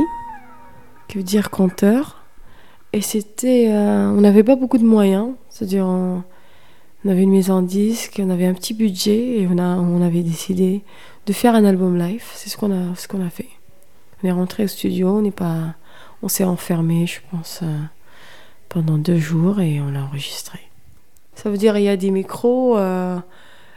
qui 1.08 1.16
veut 1.16 1.24
dire 1.24 1.48
conteur. 1.48 2.22
Et 2.92 3.00
c'était. 3.00 3.68
euh, 3.70 4.10
on 4.10 4.20
n'avait 4.20 4.42
pas 4.42 4.56
beaucoup 4.56 4.76
de 4.76 4.84
moyens. 4.84 5.30
C'est-à-dire, 5.48 5.86
on, 5.86 6.22
avait 7.08 7.22
une 7.22 7.30
maison 7.30 7.54
en 7.54 7.62
disque, 7.62 8.20
on 8.22 8.28
avait 8.28 8.44
un 8.44 8.52
petit 8.52 8.74
budget 8.74 9.40
et 9.40 9.48
on, 9.50 9.56
a, 9.56 9.78
on 9.78 10.02
avait 10.02 10.22
décidé 10.22 10.82
de 11.24 11.32
faire 11.32 11.54
un 11.54 11.64
album 11.64 11.96
live. 11.96 12.24
C'est 12.34 12.50
ce 12.50 12.58
qu'on 12.58 12.70
a, 12.70 12.94
ce 12.94 13.08
qu'on 13.08 13.24
a 13.24 13.30
fait. 13.30 13.48
On 14.22 14.28
est 14.28 14.32
rentré 14.32 14.64
au 14.64 14.68
studio, 14.68 15.08
on 15.08 15.22
n'est 15.22 15.30
pas. 15.30 15.74
On 16.22 16.28
s'est 16.28 16.44
enfermé, 16.44 17.06
je 17.06 17.20
pense, 17.30 17.60
euh, 17.62 17.78
pendant 18.68 18.98
deux 18.98 19.16
jours 19.16 19.62
et 19.62 19.80
on 19.80 19.90
l'a 19.90 20.04
enregistré. 20.04 20.58
Ça 21.36 21.48
veut 21.48 21.56
dire 21.56 21.78
il 21.78 21.84
y 21.84 21.88
a 21.88 21.96
des 21.96 22.10
micros 22.10 22.76
euh, 22.76 23.16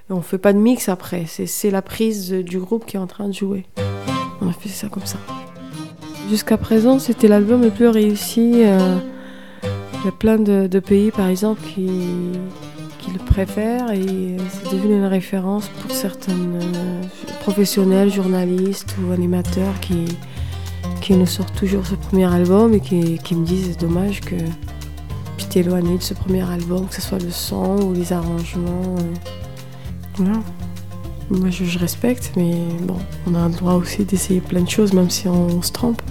on 0.09 0.21
fait 0.21 0.37
pas 0.37 0.51
de 0.51 0.59
mix 0.59 0.89
après. 0.89 1.27
C'est 1.27 1.71
la 1.71 1.81
prise 1.81 2.31
du 2.31 2.59
groupe 2.59 2.85
qui 2.85 2.97
est 2.97 2.99
en 2.99 3.07
train 3.07 3.29
de 3.29 3.33
jouer. 3.33 3.65
On 4.41 4.49
a 4.49 4.53
fait 4.53 4.69
ça 4.69 4.87
comme 4.89 5.05
ça. 5.05 5.17
Jusqu'à 6.29 6.57
présent, 6.57 6.99
c'était 6.99 7.27
l'album 7.27 7.61
le 7.61 7.69
plus 7.69 7.87
réussi. 7.87 8.63
euh, 8.63 8.97
il 9.63 10.05
y 10.05 10.09
a 10.09 10.11
plein 10.11 10.37
de, 10.37 10.79
pays, 10.79 11.09
par 11.09 11.27
exemple, 11.27 11.61
qui, 11.67 11.87
qui 12.99 13.11
le 13.11 13.17
préfèrent 13.17 13.91
et 13.91 14.37
c'est 14.49 14.71
devenu 14.71 14.97
une 14.97 15.05
référence 15.05 15.67
pour 15.81 15.89
certains 15.91 16.33
professionnels, 17.39 18.11
journalistes 18.11 18.95
ou 19.01 19.11
animateurs 19.11 19.79
qui, 19.81 20.05
qui 21.01 21.13
nous 21.13 21.25
sortent 21.25 21.55
toujours 21.55 21.85
ce 21.85 21.95
premier 21.95 22.31
album 22.31 22.73
et 22.75 22.79
qui, 22.81 23.17
qui 23.19 23.35
me 23.35 23.45
disent 23.45 23.69
c'est 23.71 23.79
dommage 23.79 24.21
que 24.21 24.35
tu 25.37 25.45
t'es 25.49 25.59
éloigné 25.61 25.97
de 25.97 26.03
ce 26.03 26.13
premier 26.13 26.41
album, 26.49 26.87
que 26.87 26.95
ce 26.95 27.01
soit 27.01 27.19
le 27.21 27.31
son 27.31 27.77
ou 27.81 27.93
les 27.93 28.13
arrangements. 28.13 28.95
euh. 28.99 29.13
Voilà. 30.17 30.39
Moi 31.29 31.49
je, 31.49 31.79
respecte, 31.79 32.31
mais 32.37 32.53
bon, 32.81 32.97
on 33.25 33.33
a 33.33 33.47
le 33.47 33.53
droit 33.55 33.73
aussi 33.73 34.05
d'essayer 34.05 34.41
plein 34.41 34.61
de 34.61 34.69
choses, 34.69 34.93
même 34.93 35.09
si 35.09 35.27
on, 35.27 35.61
se 35.61 35.71
trompe. 35.71 36.01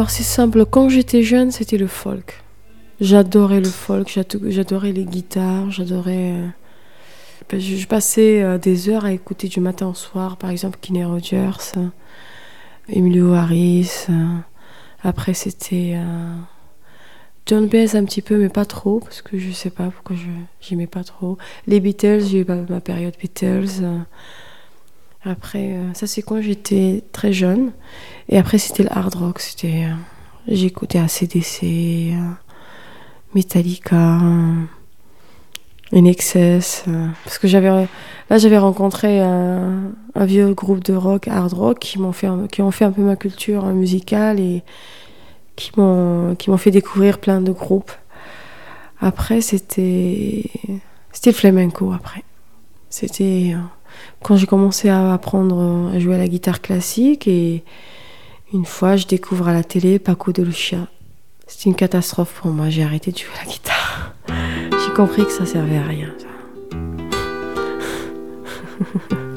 Alors 0.00 0.08
c'est 0.08 0.22
simple, 0.22 0.64
quand 0.64 0.88
j'étais 0.88 1.22
jeune, 1.22 1.50
c'était 1.50 1.76
le 1.76 1.86
folk. 1.86 2.42
J'adorais 3.02 3.60
le 3.60 3.68
folk, 3.68 4.08
j'ado- 4.10 4.50
j'adorais 4.50 4.92
les 4.92 5.04
guitares, 5.04 5.70
j'adorais... 5.70 6.32
euh, 6.36 6.46
ben, 7.50 7.60
Je 7.60 7.86
passais 7.86 8.42
euh, 8.42 8.56
des 8.56 8.88
heures 8.88 9.04
à 9.04 9.12
écouter 9.12 9.48
du 9.48 9.60
matin 9.60 9.88
au 9.88 9.92
soir, 9.92 10.38
par 10.38 10.48
exemple 10.48 10.78
Kenny 10.80 11.04
Rogers, 11.04 11.74
euh, 11.76 11.88
Emilio 12.88 13.34
Harris, 13.34 14.06
Après, 15.04 15.34
c'était 15.34 15.98
John 17.44 17.66
Baez 17.66 17.94
un 17.94 18.06
petit 18.06 18.22
peu, 18.22 18.38
mais 18.38 18.48
pas 18.48 18.64
trop, 18.64 19.00
parce 19.00 19.20
que 19.20 19.38
je 19.38 19.50
sais 19.50 19.68
pas 19.68 19.90
pourquoi 19.90 20.16
je 20.16 20.30
j'aimais 20.62 20.86
pas 20.86 21.04
trop. 21.04 21.36
Les 21.66 21.78
Beatles, 21.78 22.22
j'ai 22.22 22.38
eu 22.38 22.46
ma, 22.46 22.80
période 22.80 23.16
Beatles. 23.20 23.82
Après, 25.26 25.76
ça 25.92 26.06
c'est 26.06 26.22
quand 26.22 26.40
j'étais 26.40 27.04
très 27.12 27.34
jeune. 27.34 27.72
Et 28.30 28.38
après, 28.38 28.58
c'était 28.58 28.84
le 28.84 28.96
hard 28.96 29.14
rock. 29.16 29.40
C'était, 29.40 29.84
euh, 29.84 29.94
j'écoutais 30.46 30.98
ACDC, 30.98 31.64
euh, 32.14 32.30
Metallica, 33.34 34.20
INXS. 35.92 36.84
euh, 36.86 37.08
parce 37.24 37.38
que 37.38 37.48
j'avais, 37.48 37.68
là, 37.68 38.38
j'avais 38.38 38.58
rencontré 38.58 39.20
un, 39.20 39.92
vieux 40.16 40.54
groupe 40.54 40.84
de 40.84 40.94
rock, 40.94 41.26
hard 41.26 41.52
rock, 41.52 41.78
qui 41.80 41.98
m'ont 41.98 42.12
fait, 42.12 42.28
qui 42.52 42.62
ont 42.62 42.70
fait 42.70 42.84
un 42.84 42.92
peu 42.92 43.02
ma 43.02 43.16
culture 43.16 43.64
musicale 43.66 44.38
et 44.38 44.62
qui 45.56 45.72
m'ont, 45.76 46.36
qui 46.36 46.50
m'ont 46.50 46.56
fait 46.56 46.70
découvrir 46.70 47.18
plein 47.18 47.40
de 47.40 47.50
groupes. 47.50 47.92
Après, 49.00 49.40
c'était, 49.40 50.44
c'était 51.10 51.30
le 51.30 51.36
flamenco. 51.36 51.92
Après, 51.92 52.22
c'était 52.90 53.56
quand 54.22 54.36
j'ai 54.36 54.46
commencé 54.46 54.88
à 54.88 55.14
apprendre 55.14 55.90
à 55.92 55.98
jouer 55.98 56.14
à 56.14 56.18
la 56.18 56.28
guitare 56.28 56.60
classique 56.60 57.26
et 57.26 57.64
une 58.52 58.64
fois, 58.64 58.96
je 58.96 59.06
découvre 59.06 59.48
à 59.48 59.52
la 59.52 59.62
télé 59.62 59.98
Paco 59.98 60.32
de 60.32 60.42
Lucia. 60.42 60.88
C'était 61.46 61.70
une 61.70 61.76
catastrophe 61.76 62.40
pour 62.40 62.50
moi. 62.50 62.68
J'ai 62.68 62.82
arrêté 62.82 63.12
de 63.12 63.18
jouer 63.18 63.28
la 63.44 63.50
guitare. 63.50 64.14
J'ai 64.28 64.94
compris 64.94 65.24
que 65.24 65.32
ça 65.32 65.46
servait 65.46 65.78
à 65.78 65.84
rien. 65.84 66.12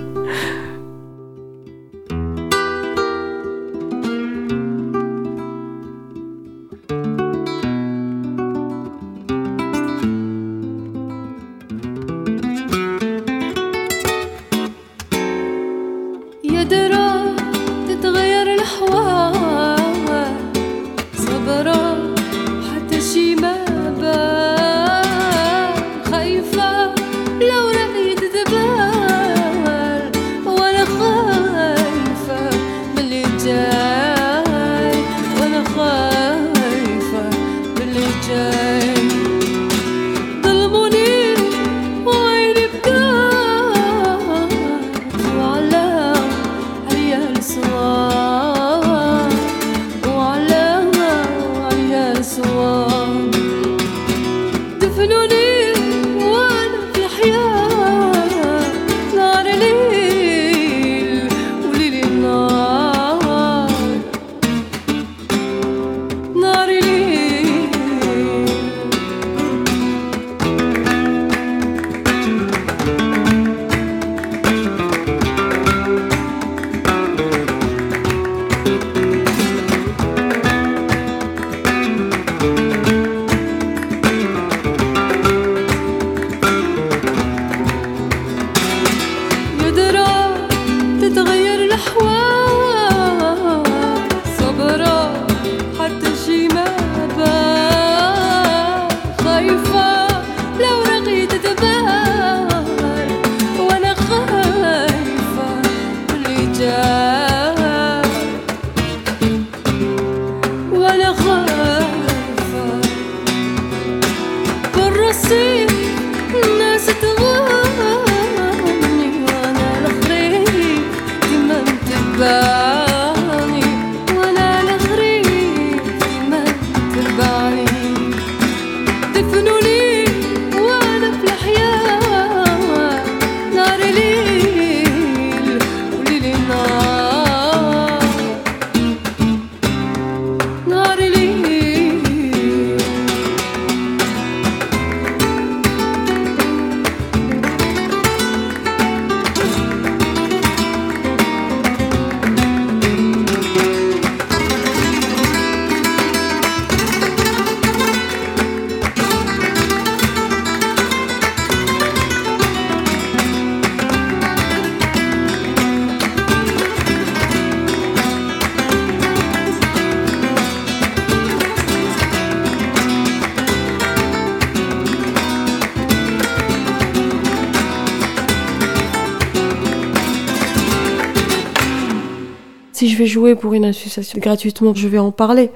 jouer 183.06 183.36
pour 183.36 183.54
une 183.54 183.66
association 183.66 184.20
gratuitement, 184.20 184.74
je 184.74 184.88
vais 184.88 184.99
en 184.99 185.12
parler. 185.12 185.51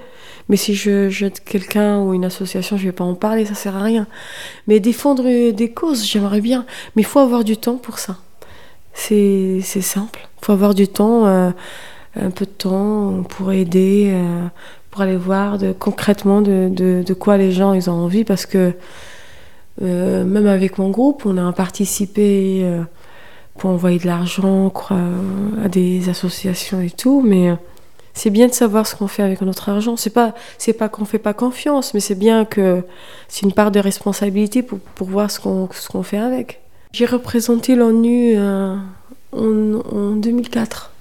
Mais 0.49 0.55
si 0.55 0.75
je 0.75 1.09
jette 1.09 1.43
quelqu'un 1.43 2.01
ou 2.01 2.13
une 2.13 2.25
association, 2.25 2.77
je 2.77 2.85
vais 2.85 2.91
pas 2.93 3.03
en 3.03 3.15
parler, 3.15 3.45
ça 3.45 3.53
sert 3.53 3.75
à 3.75 3.83
rien. 3.83 4.07
Mais 4.67 4.79
défendre 4.79 5.51
des 5.51 5.71
causes, 5.71 6.05
j'aimerais 6.05 6.41
bien. 6.41 6.65
Mais 6.95 7.01
il 7.01 7.05
faut 7.05 7.19
avoir 7.19 7.43
du 7.43 7.57
temps 7.57 7.75
pour 7.75 7.99
ça. 7.99 8.17
C'est 8.93 9.61
simple. 9.61 10.27
Il 10.41 10.45
faut 10.45 10.53
avoir 10.53 10.73
du 10.73 10.87
temps, 10.87 11.27
euh, 11.27 11.51
un 12.15 12.31
peu 12.31 12.45
de 12.45 12.51
temps 12.51 13.23
pour 13.29 13.51
aider, 13.51 14.09
euh, 14.13 14.47
pour 14.89 15.01
aller 15.01 15.17
voir 15.17 15.57
de, 15.57 15.73
concrètement 15.73 16.41
de, 16.41 16.69
de, 16.69 17.13
quoi 17.13 17.37
les 17.37 17.51
gens 17.51 17.73
ils 17.73 17.89
ont 17.89 17.93
envie. 17.93 18.23
Parce 18.23 18.45
que 18.45 18.73
euh, 19.81 20.23
même 20.23 20.47
avec 20.47 20.77
mon 20.77 20.89
groupe, 20.89 21.25
on 21.25 21.37
a 21.37 21.51
participé 21.51 22.65
pour 23.57 23.69
envoyer 23.69 23.99
de 23.99 24.05
l'argent 24.07 24.69
quoi, 24.69 24.97
à 25.63 25.67
des 25.67 26.09
associations 26.09 26.81
et 26.81 26.89
tout. 26.91 27.21
Mais 27.25 27.49
euh, 27.49 27.55
c'est 28.13 28.29
bien 28.29 28.47
de 28.47 28.53
savoir 28.53 28.87
ce 28.87 28.95
qu'on 28.95 29.07
fait 29.07 29.23
avec 29.23 29.41
notre 29.41 29.69
argent. 29.69 29.95
C'est 29.97 30.09
pas, 30.09 30.33
c'est 30.57 30.73
pas 30.73 30.89
qu'on 30.89 31.05
fait 31.05 31.19
pas 31.19 31.33
confiance, 31.33 31.93
mais 31.93 31.99
c'est 31.99 32.15
bien 32.15 32.45
que 32.45 32.83
c'est 33.27 33.45
une 33.45 33.53
part 33.53 33.71
de 33.71 33.79
responsabilité 33.79 34.63
pour, 34.63 34.79
pour 34.79 35.07
voir 35.07 35.29
ce 35.31 35.39
qu'on, 35.39 35.69
ce 35.71 35.87
qu'on 35.89 36.03
fait 36.03 36.17
avec. 36.17 36.61
J'ai 36.93 37.05
représenté 37.05 37.75
l'ONU 37.75 38.33
euh, 38.37 38.75
en, 39.33 39.81
en 39.95 40.11
2004 40.15 40.91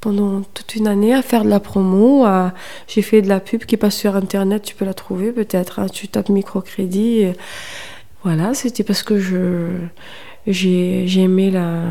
pendant 0.00 0.42
toute 0.54 0.74
une 0.76 0.86
année 0.86 1.12
à 1.14 1.22
faire 1.22 1.44
de 1.44 1.50
la 1.50 1.60
promo. 1.60 2.24
J'ai 2.86 3.02
fait 3.02 3.20
de 3.20 3.28
la 3.28 3.40
pub 3.40 3.64
qui 3.64 3.76
passe 3.76 3.96
sur 3.96 4.16
internet, 4.16 4.62
tu 4.62 4.74
peux 4.74 4.84
la 4.84 4.94
trouver 4.94 5.32
peut-être. 5.32 5.80
hein. 5.80 5.86
tu 5.92 6.06
tapes 6.08 6.28
microcrédit. 6.28 7.26
voilà, 8.24 8.54
c'était 8.54 8.84
parce 8.84 9.02
que 9.02 9.18
je 9.18 9.66
j'ai, 10.52 11.06
j'ai 11.06 11.22
aimé 11.22 11.50
la, 11.50 11.82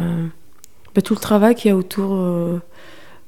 bah, 0.94 1.02
tout 1.02 1.14
le 1.14 1.20
travail 1.20 1.56
qu'il 1.56 1.70
y 1.70 1.72
a 1.72 1.78
autour 1.78 2.16
euh, 2.16 2.60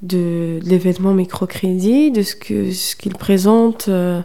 de, 0.01 0.59
de 0.63 0.69
l'événement 0.69 1.13
microcrédit, 1.13 2.11
de 2.11 2.23
ce 2.23 2.35
que 2.35 2.71
ce 2.71 2.95
qu'il 2.95 3.13
présente. 3.13 3.87
euh. 3.87 4.21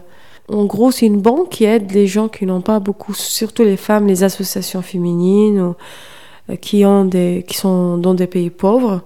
En 0.47 0.65
gros, 0.65 0.91
c'est 0.91 1.07
une 1.07 1.21
banque 1.21 1.49
qui 1.49 1.63
aide 1.63 1.91
les 1.91 2.05
gens 2.05 2.27
qui 2.27 2.45
n'ont 2.45 2.61
pas 2.61 2.79
beaucoup, 2.79 3.13
surtout 3.15 3.63
les 3.63 3.77
femmes, 3.77 4.05
les 4.05 4.23
associations 4.23 4.83
féminines, 4.83 5.73
euh, 6.49 6.55
qui, 6.55 6.85
ont 6.85 7.05
des, 7.05 7.43
qui 7.47 7.57
sont 7.57 7.97
dans 7.97 8.13
des 8.13 8.27
pays 8.27 8.51
pauvres 8.51 9.01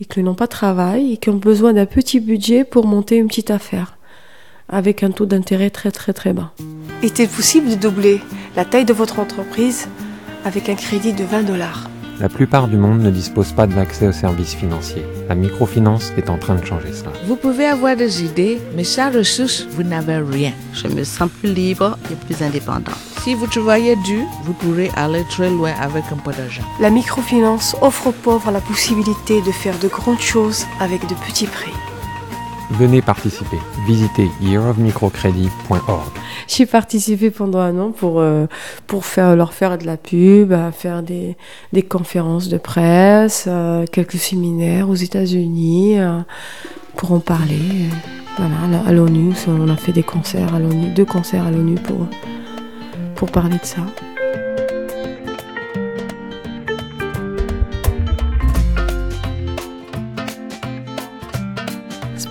et 0.00 0.04
qui 0.04 0.22
n'ont 0.22 0.34
pas 0.34 0.46
de 0.46 0.50
travail 0.50 1.12
et 1.12 1.16
qui 1.16 1.30
ont 1.30 1.36
besoin 1.36 1.72
d'un 1.72 1.86
petit 1.86 2.20
budget 2.20 2.64
pour 2.64 2.86
monter 2.86 3.16
une 3.16 3.28
petite 3.28 3.50
affaire 3.50 3.96
avec 4.68 5.02
un 5.02 5.10
taux 5.10 5.26
d'intérêt 5.26 5.70
très 5.70 5.90
très 5.90 6.12
très 6.12 6.32
bas. 6.32 6.52
Est-il 7.02 7.28
possible 7.28 7.70
de 7.70 7.74
doubler 7.74 8.20
la 8.54 8.64
taille 8.64 8.84
de 8.84 8.92
votre 8.92 9.18
entreprise? 9.18 9.88
Avec 10.44 10.68
un 10.68 10.74
crédit 10.74 11.12
de 11.12 11.24
20 11.24 11.42
dollars 11.42 11.88
La 12.20 12.28
plupart 12.28 12.68
du 12.68 12.76
monde 12.76 13.00
ne 13.00 13.10
dispose 13.10 13.52
pas 13.52 13.66
d'accès 13.66 14.06
aux 14.06 14.12
services 14.12 14.54
financiers. 14.54 15.04
La 15.28 15.34
microfinance 15.34 16.12
est 16.16 16.30
en 16.30 16.38
train 16.38 16.54
de 16.54 16.64
changer 16.64 16.92
cela. 16.92 17.12
Vous 17.26 17.36
pouvez 17.36 17.66
avoir 17.66 17.96
des 17.96 18.24
idées, 18.24 18.60
mais 18.76 18.84
sans 18.84 19.10
ressources, 19.12 19.66
vous 19.70 19.82
n'avez 19.82 20.18
rien. 20.18 20.52
Je 20.74 20.88
me 20.88 21.04
sens 21.04 21.30
plus 21.40 21.52
libre 21.52 21.98
et 22.10 22.14
plus 22.14 22.42
indépendante. 22.44 22.96
Si 23.22 23.34
vous 23.34 23.46
travaillez 23.46 23.96
dur, 23.96 24.24
vous 24.44 24.54
pourrez 24.54 24.90
aller 24.96 25.24
très 25.28 25.50
loin 25.50 25.72
avec 25.78 26.04
un 26.10 26.16
peu 26.16 26.32
d'argent. 26.32 26.62
La 26.80 26.90
microfinance 26.90 27.76
offre 27.82 28.08
aux 28.08 28.12
pauvres 28.12 28.50
la 28.50 28.60
possibilité 28.60 29.42
de 29.42 29.52
faire 29.52 29.78
de 29.78 29.88
grandes 29.88 30.20
choses 30.20 30.64
avec 30.80 31.06
de 31.06 31.14
petits 31.26 31.46
prix. 31.46 31.72
Venez 32.72 33.02
participer. 33.02 33.58
Visitez 33.86 34.28
yearofmicrocredit.org. 34.42 36.12
J'ai 36.46 36.66
participé 36.66 37.30
pendant 37.30 37.58
un 37.58 37.78
an 37.78 37.90
pour, 37.90 38.20
euh, 38.20 38.46
pour 38.86 39.04
faire, 39.04 39.34
leur 39.36 39.52
faire 39.52 39.76
de 39.76 39.84
la 39.86 39.96
pub, 39.96 40.52
à 40.52 40.70
faire 40.72 41.02
des, 41.02 41.36
des 41.72 41.82
conférences 41.82 42.48
de 42.48 42.58
presse, 42.58 43.44
euh, 43.48 43.84
quelques 43.90 44.18
séminaires 44.18 44.88
aux 44.88 44.94
États-Unis 44.94 45.98
euh, 45.98 46.20
pour 46.96 47.12
en 47.12 47.20
parler. 47.20 47.58
euh, 47.58 47.94
Voilà, 48.38 48.84
à 48.86 48.92
l'ONU, 48.92 49.32
on 49.48 49.68
a 49.68 49.76
fait 49.76 49.92
des 49.92 50.02
concerts 50.04 50.48
deux 50.94 51.04
concerts 51.04 51.46
à 51.46 51.50
l'ONU 51.50 51.74
pour, 51.74 52.06
pour 53.16 53.30
parler 53.30 53.56
de 53.58 53.64
ça. 53.66 53.82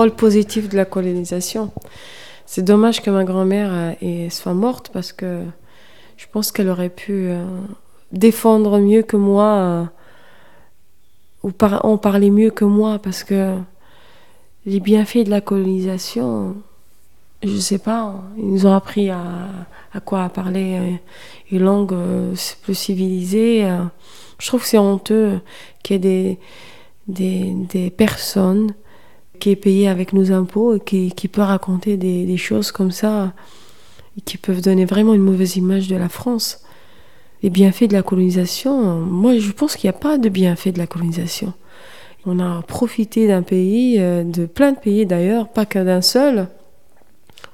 rôle 0.00 0.12
positif 0.12 0.70
de 0.70 0.76
la 0.78 0.86
colonisation. 0.86 1.70
C'est 2.46 2.62
dommage 2.62 3.02
que 3.02 3.10
ma 3.10 3.24
grand-mère 3.24 3.70
euh, 4.02 4.30
soit 4.30 4.54
morte 4.54 4.88
parce 4.94 5.12
que 5.12 5.42
je 6.16 6.24
pense 6.32 6.52
qu'elle 6.52 6.70
aurait 6.70 6.88
pu 6.88 7.28
euh, 7.28 7.44
défendre 8.10 8.78
mieux 8.78 9.02
que 9.02 9.18
moi 9.18 9.44
euh, 9.44 9.84
ou 11.42 11.50
par- 11.50 11.84
en 11.84 11.98
parler 11.98 12.30
mieux 12.30 12.50
que 12.50 12.64
moi 12.64 12.98
parce 12.98 13.24
que 13.24 13.56
les 14.64 14.80
bienfaits 14.80 15.24
de 15.26 15.30
la 15.30 15.42
colonisation, 15.42 16.56
je 17.42 17.58
sais 17.58 17.78
pas, 17.78 18.14
ils 18.38 18.50
nous 18.50 18.64
ont 18.66 18.72
appris 18.72 19.10
à, 19.10 19.20
quoi 20.06 20.30
parler 20.30 20.98
une 21.50 21.62
langue 21.62 21.94
plus 22.62 22.74
civilisée. 22.74 23.66
Je 24.38 24.46
trouve 24.46 24.62
que 24.62 24.68
c'est 24.68 24.78
honteux 24.78 25.40
qu'il 25.82 26.04
y 26.04 26.08
ait 26.08 26.38
des 27.08 27.90
personnes 27.90 28.74
qui 29.40 29.50
est 29.50 29.56
payé 29.56 29.88
avec 29.88 30.12
nos 30.12 30.30
impôts 30.30 30.76
et 30.76 30.80
qui, 31.10 31.28
peut 31.28 31.42
raconter 31.42 31.96
des, 31.96 32.36
choses 32.36 32.70
comme 32.70 32.92
ça 32.92 33.32
et 34.16 34.20
qui 34.20 34.38
peuvent 34.38 34.60
donner 34.60 34.84
vraiment 34.84 35.14
une 35.14 35.22
mauvaise 35.22 35.56
image 35.56 35.88
de 35.88 35.96
la 35.96 36.08
France. 36.08 36.62
Les 37.42 37.50
bienfaits 37.50 37.88
de 37.88 37.94
la 37.94 38.02
colonisation, 38.02 39.00
moi 39.00 39.38
je 39.38 39.50
pense 39.50 39.74
qu'il 39.74 39.88
n'y 39.88 39.96
a 39.96 39.98
pas 39.98 40.18
de 40.18 40.28
bienfaits 40.28 40.74
de 40.74 40.78
la 40.78 40.86
colonisation. 40.86 41.54
On 42.26 42.38
a 42.38 42.62
profité 42.62 43.26
d'un 43.26 43.42
pays, 43.42 43.96
euh, 43.98 44.24
de 44.24 44.44
plein 44.44 44.72
de 44.72 44.78
pays 44.78 45.06
d'ailleurs, 45.06 45.48
pas 45.48 45.64
que 45.64 45.78
d'un 45.82 46.02
seul. 46.02 46.48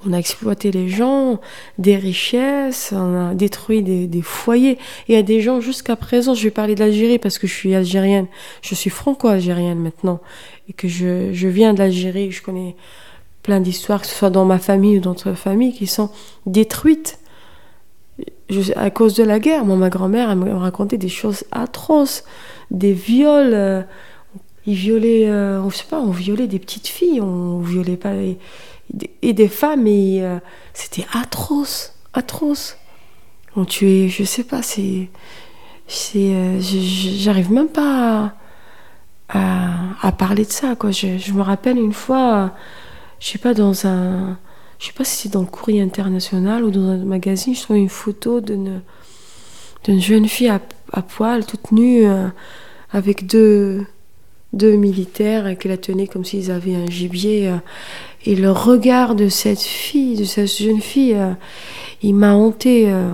On 0.05 0.12
a 0.12 0.18
exploité 0.18 0.70
les 0.70 0.88
gens, 0.88 1.40
des 1.78 1.97
richesses, 1.97 2.92
on 2.94 3.30
a 3.30 3.34
détruit 3.34 3.82
des, 3.82 4.22
foyers. 4.22 4.78
Il 5.09 5.14
y 5.14 5.18
a 5.18 5.22
des 5.22 5.40
gens 5.40 5.61
jusqu'à 5.61 5.97
présent, 5.97 6.34
je 6.34 6.42
vais 6.44 6.51
parler 6.51 6.74
de 6.74 6.80
l'Algérie 6.80 7.18
parce 7.18 7.38
que 7.38 7.47
je 7.47 7.55
suis 7.55 7.74
algérienne, 7.74 8.26
je 8.62 8.74
suis 8.74 8.90
franco-algérienne 8.90 9.78
maintenant, 9.78 10.20
et 10.68 10.74
que 10.74 10.86
je, 10.86 11.49
viens 11.49 11.72
de 11.72 11.78
l'Algérie, 11.78 12.30
je 12.30 12.42
connais 12.42 12.76
plein 13.42 13.61
d'histoires, 13.61 14.03
que 14.03 14.07
ce 14.07 14.14
soit 14.14 14.30
dans 14.30 14.44
ma 14.44 14.59
famille 14.59 14.99
ou 14.99 15.01
dans 15.01 15.12
d'autres 15.12 15.32
familles, 15.32 15.72
qui 15.72 15.86
sont 15.86 16.11
détruites 16.44 17.18
à 18.76 18.90
cause 18.90 19.14
de 19.14 19.24
la 19.24 19.38
guerre. 19.38 19.64
Moi, 19.64 19.76
ma 19.76 19.88
grand-mère, 19.88 20.30
elle 20.30 20.38
me 20.38 20.55
racontait 20.55 20.99
des 20.99 21.09
choses 21.09 21.44
atroces, 21.53 22.24
des 22.70 22.92
viols. 22.92 23.55
euh, 23.55 23.82
ils 24.66 24.74
violaient, 24.74 25.28
euh, 25.28 25.62
on, 25.62 25.70
sais 25.70 25.84
pas, 25.88 26.01
on 26.01 26.11
violait 26.11 26.49
des 26.49 26.59
petites 26.59 26.88
filles, 26.88 27.20
on 27.20 27.61
violait 27.61 27.97
pas 27.97 28.14
les- 28.14 28.38
et 29.22 29.32
des 29.32 29.49
femmes, 29.49 29.87
et 29.87 30.22
euh, 30.22 30.39
c'était 30.74 31.07
atroce, 31.12 31.95
atroce. 32.12 32.76
On 33.57 33.64
tuait, 33.64 34.09
je 34.09 34.24
sais 34.24 34.45
pas, 34.45 34.62
c'est, 34.62 35.09
c'est, 35.87 36.34
euh, 36.34 36.61
j'arrive 36.61 37.51
même 37.53 37.68
pas 37.68 38.34
à, 39.28 40.12
parler 40.12 40.45
de 40.45 40.51
ça, 40.51 40.76
quoi. 40.76 40.91
Je, 40.91 41.32
me 41.32 41.43
rappelle 41.43 41.78
une 41.78 41.93
fois, 41.93 42.53
je 43.18 43.28
sais 43.28 43.39
pas, 43.39 43.55
dans 43.55 43.87
un, 43.87 44.39
je 44.78 44.87
sais 44.87 44.93
pas 44.93 45.05
si 45.05 45.22
c'est 45.22 45.32
dans 45.32 45.41
le 45.41 45.47
courrier 45.47 45.82
international 45.82 46.64
ou 46.64 46.70
dans 46.70 46.91
un 46.91 47.05
magazine, 47.05 47.55
je 47.55 47.62
trouvais 47.62 47.80
une 47.80 47.89
photo 47.89 48.41
d'une, 48.41 48.82
d'une 49.84 50.01
jeune 50.01 50.28
fille 50.28 50.49
à, 50.49 51.03
poil, 51.03 51.45
toute 51.45 51.72
nue, 51.72 52.07
euh, 52.07 52.28
avec 52.93 53.26
deux, 53.26 53.84
deux 54.53 54.76
militaires 54.76 55.57
qui 55.59 55.68
la 55.68 55.76
tenaient 55.76 56.07
comme 56.07 56.24
s'ils 56.24 56.51
avaient 56.51 56.74
un 56.74 56.86
gibier. 56.86 57.49
euh, 57.49 57.57
et 58.24 58.34
le 58.34 58.51
regard 58.51 59.14
de 59.14 59.28
cette 59.28 59.61
fille, 59.61 60.16
de 60.16 60.24
cette 60.24 60.57
jeune 60.57 60.80
fille, 60.80 61.14
euh, 61.14 61.32
il 62.03 62.14
m'a 62.14 62.34
hanté. 62.34 62.90
euh, 62.90 63.11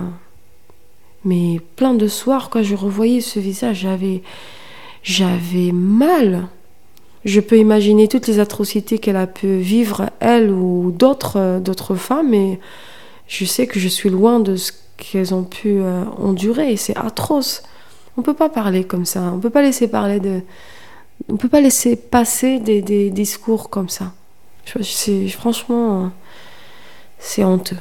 mais 1.25 1.61
plein 1.77 1.93
de 1.93 2.07
soirs, 2.07 2.49
quand 2.49 2.63
je 2.63 2.75
revoyais 2.75 3.21
ce 3.21 3.39
visage, 3.39 3.81
j'avais, 3.81 4.23
j'avais 5.03 5.71
mal. 5.71 6.47
Je 7.23 7.39
peux 7.39 7.57
imaginer 7.57 8.09
toutes 8.09 8.27
les 8.27 8.39
atrocités 8.39 8.99
qu'elle 8.99 9.15
a 9.15 9.27
pu 9.27 9.57
vivre, 9.57 10.09
elle 10.19 10.51
ou 10.51 10.91
d'autres, 10.91 11.61
d'autres 11.61 11.95
femmes, 11.95 12.33
et 12.33 12.59
je 13.29 13.45
sais 13.45 13.67
que 13.67 13.79
je 13.79 13.87
suis 13.87 14.09
loin 14.09 14.41
de 14.41 14.57
ce 14.57 14.73
qu'elles 14.97 15.33
ont 15.33 15.45
pu 15.45 15.81
endurer. 16.17 16.75
C'est 16.75 16.97
atroce. 16.97 17.63
On 18.17 18.21
peut 18.21 18.33
pas 18.33 18.49
parler 18.49 18.83
comme 18.83 19.05
ça. 19.05 19.31
On 19.33 19.39
peut 19.39 19.49
pas 19.49 19.61
laisser 19.61 19.87
parler 19.87 20.19
de. 20.19 20.41
On 21.29 21.37
peut 21.37 21.49
pas 21.49 21.61
laisser 21.61 21.95
passer 21.95 22.59
des, 22.59 22.81
des 22.81 23.09
discours 23.09 23.69
comme 23.69 23.89
ça. 23.89 24.13
Franchement, 25.37 26.11
c'est 27.19 27.43
honteux. 27.43 27.77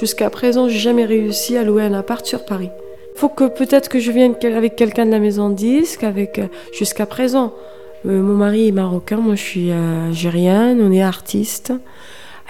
Jusqu'à 0.00 0.30
présent, 0.30 0.68
j'ai 0.68 0.78
jamais 0.78 1.04
réussi 1.04 1.56
à 1.56 1.64
louer 1.64 1.82
un 1.82 1.92
appart 1.92 2.24
sur 2.24 2.44
Paris. 2.44 2.70
Faut 3.16 3.28
que 3.28 3.48
peut-être 3.48 3.88
que 3.88 3.98
je 3.98 4.12
vienne 4.12 4.34
avec 4.54 4.76
quelqu'un 4.76 5.04
de 5.06 5.10
la 5.10 5.18
maison 5.18 5.50
disque, 5.50 6.04
avec 6.04 6.38
euh, 6.38 6.46
jusqu'à 6.72 7.04
présent. 7.06 7.52
euh, 8.06 8.22
mon 8.22 8.34
mari 8.34 8.68
est 8.68 8.72
marocain, 8.72 9.16
moi 9.16 9.34
je 9.34 9.42
suis 9.42 9.70
euh, 9.72 10.06
algérienne, 10.06 10.80
on 10.80 10.92
est 10.92 11.02
artiste. 11.02 11.72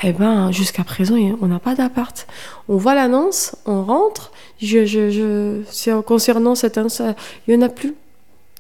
Eh 0.05 0.13
ben, 0.13 0.53
jusqu'à 0.53 0.85
présent, 0.85 1.17
il- 1.17 1.35
on 1.41 1.47
n'a 1.47 1.59
pas 1.59 1.75
d'appart. 1.75 2.27
On 2.69 2.77
voit 2.77 2.95
l'annonce, 2.95 3.57
on 3.65 3.83
rentre. 3.83 4.31
Je, 4.61 4.85
je, 4.85 6.01
concernant 6.03 6.55
cette 6.55 6.77
annonce, 6.77 7.01
il 7.47 7.57
n'y 7.57 7.63
en 7.65 7.67
a 7.67 7.71
plus. 7.71 7.95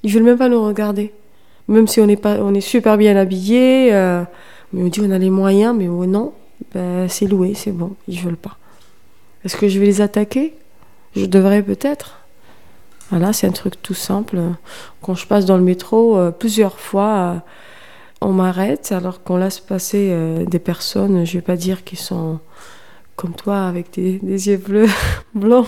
Ils 0.02 0.12
veulent 0.12 0.22
même 0.22 0.38
pas 0.38 0.48
nous 0.48 0.64
regarder. 0.64 1.12
Même 1.68 1.86
si 1.86 2.00
on 2.00 2.08
est, 2.08 2.16
pas, 2.16 2.38
on 2.40 2.54
est 2.54 2.62
super 2.62 2.96
bien 2.96 3.16
habillés. 3.16 3.90
euh, 3.92 4.22
mais 4.72 4.82
on 4.82 4.86
dit 4.88 5.00
on 5.04 5.10
a 5.10 5.18
les 5.18 5.30
moyens, 5.30 5.74
mais 5.78 5.88
oh 5.88 6.06
non, 6.06 6.32
ben, 6.74 7.06
c'est 7.08 7.26
loué, 7.26 7.52
c'est 7.54 7.70
bon, 7.72 7.92
ils 8.08 8.18
veulent 8.20 8.36
pas. 8.36 8.56
Est-ce 9.44 9.56
que 9.56 9.68
je 9.68 9.78
vais 9.78 9.86
les 9.86 10.00
attaquer? 10.00 10.54
Je 11.14 11.26
devrais 11.26 11.62
peut-être. 11.62 12.18
Voilà, 13.10 13.32
c'est 13.32 13.46
un 13.46 13.52
truc 13.52 13.80
tout 13.82 13.94
simple. 13.94 14.38
Quand 15.00 15.14
je 15.14 15.26
passe 15.26 15.46
dans 15.46 15.56
le 15.56 15.62
métro, 15.62 16.18
euh, 16.18 16.30
plusieurs 16.30 16.78
fois, 16.78 17.14
euh, 17.16 17.38
on 18.20 18.32
m'arrête 18.32 18.92
alors 18.92 19.22
qu'on 19.22 19.38
laisse 19.38 19.60
passer 19.60 20.08
euh, 20.10 20.44
des 20.44 20.58
personnes, 20.58 21.24
je 21.24 21.34
vais 21.34 21.42
pas 21.42 21.56
dire 21.56 21.84
qui 21.84 21.96
sont 21.96 22.38
comme 23.16 23.32
toi 23.32 23.66
avec 23.66 23.92
des, 23.92 24.20
yeux 24.22 24.58
bleus, 24.58 24.88
blancs. 25.34 25.66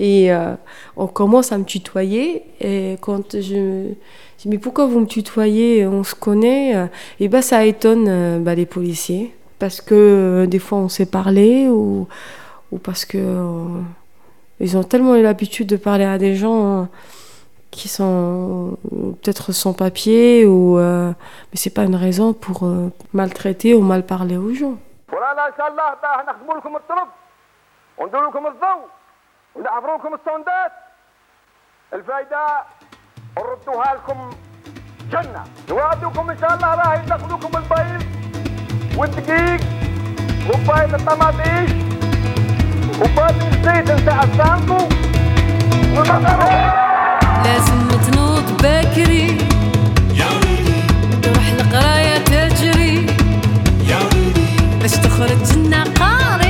Et 0.00 0.30
on 0.96 1.06
commence 1.06 1.52
à 1.52 1.58
me 1.58 1.62
tutoyer. 1.62 2.42
Et 2.60 2.96
quand 3.00 3.36
je 3.40 3.92
dis, 4.38 4.48
mais 4.48 4.58
pourquoi 4.58 4.86
vous 4.86 4.98
me 4.98 5.06
tutoyez? 5.06 5.86
On 5.86 6.02
se 6.02 6.16
connaît. 6.16 6.88
Et 7.20 7.28
ben 7.28 7.40
ça 7.40 7.64
étonne 7.64 8.42
bah, 8.42 8.56
les 8.56 8.66
policiers 8.66 9.32
Parce 9.63 9.81
que 9.81 9.95
euh, 9.95 10.45
des 10.47 10.59
fois 10.59 10.77
on 10.79 10.89
sait 10.89 11.05
parler 11.05 11.67
ou, 11.67 12.07
ou 12.71 12.77
parce 12.77 13.03
que 13.05 13.17
euh, 13.17 13.81
ils 14.59 14.77
ont 14.77 14.83
tellement 14.83 15.15
eu 15.15 15.23
l'habitude 15.23 15.67
de 15.67 15.75
parler 15.77 16.05
à 16.05 16.17
des 16.17 16.35
gens 16.35 16.61
euh, 16.81 16.85
qui 17.71 17.87
sont 17.87 18.77
euh, 18.93 19.11
peut-être 19.21 19.51
sans 19.51 19.73
papier 19.73 20.45
ou 20.45 20.77
euh, 20.79 21.09
mais 21.51 21.57
c'est 21.61 21.73
pas 21.79 21.83
une 21.83 21.95
raison 21.95 22.31
pour 22.33 22.57
euh, 22.65 22.89
maltraiter 23.13 23.73
ou 23.75 23.81
mal 23.81 24.03
parler 24.05 24.37
aux 24.37 24.53
gens. 24.53 24.77
ورانا 25.13 25.47
ان 25.47 25.53
شاء 25.57 25.67
الله 25.67 25.93
بقى 26.01 26.21
هنخدموا 26.23 26.55
لكم 26.57 26.75
الطرق 26.75 27.07
وندير 27.97 28.21
لكم 28.27 28.47
الضوء 28.47 28.85
ونعبروا 29.55 29.97
لكم 29.97 30.13
السوندات 30.13 30.71
الفايده 31.93 32.45
نردوها 33.37 33.95
لكم 33.95 34.29
جنه 35.11 35.43
نوعدوكم 35.69 36.29
ان 36.29 36.37
شاء 36.37 36.53
الله 36.55 36.75
راح 36.75 37.03
يدخلوكم 37.03 37.51
البيض 37.57 38.03
والدقيق 38.96 39.60
وبايض 40.48 40.94
الطماطيش 40.94 41.70
وبايض 43.00 43.34
الزيت 43.52 43.90
نتاع 43.90 44.22
السانكو 44.22 44.78
لازم 47.44 47.88
تنوض 47.88 48.62
بكري. 48.62 49.38
تروح 51.22 51.46
القراية 51.48 52.18
تجري. 52.18 53.06
باش 54.82 54.90
تخرج 54.90 55.52
لنا 55.56 55.84
قاري 56.00 56.43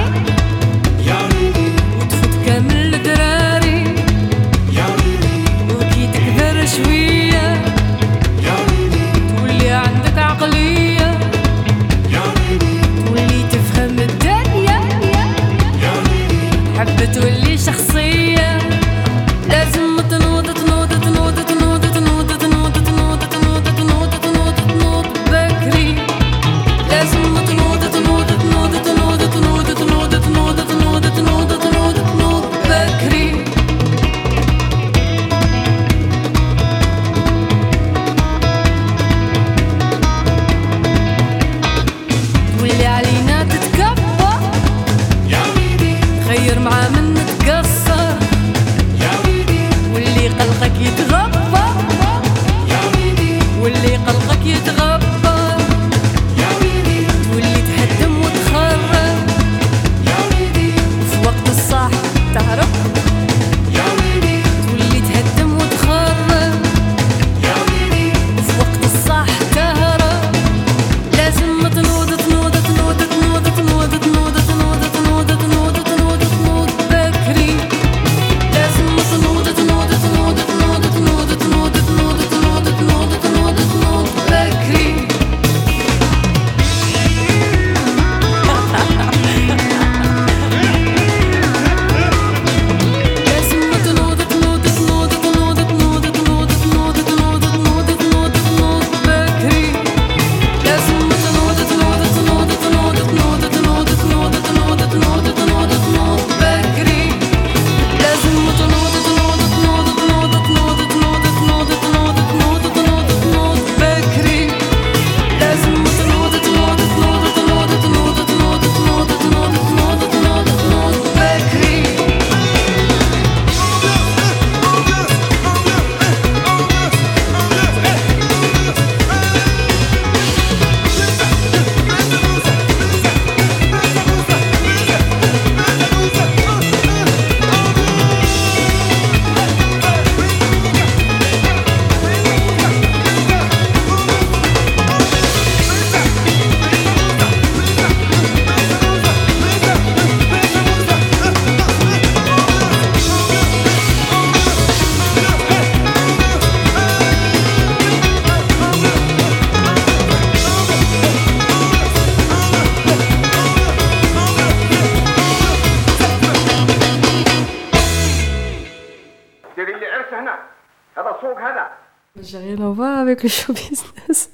le 173.25 173.29
show 173.29 173.53
business. 173.53 174.31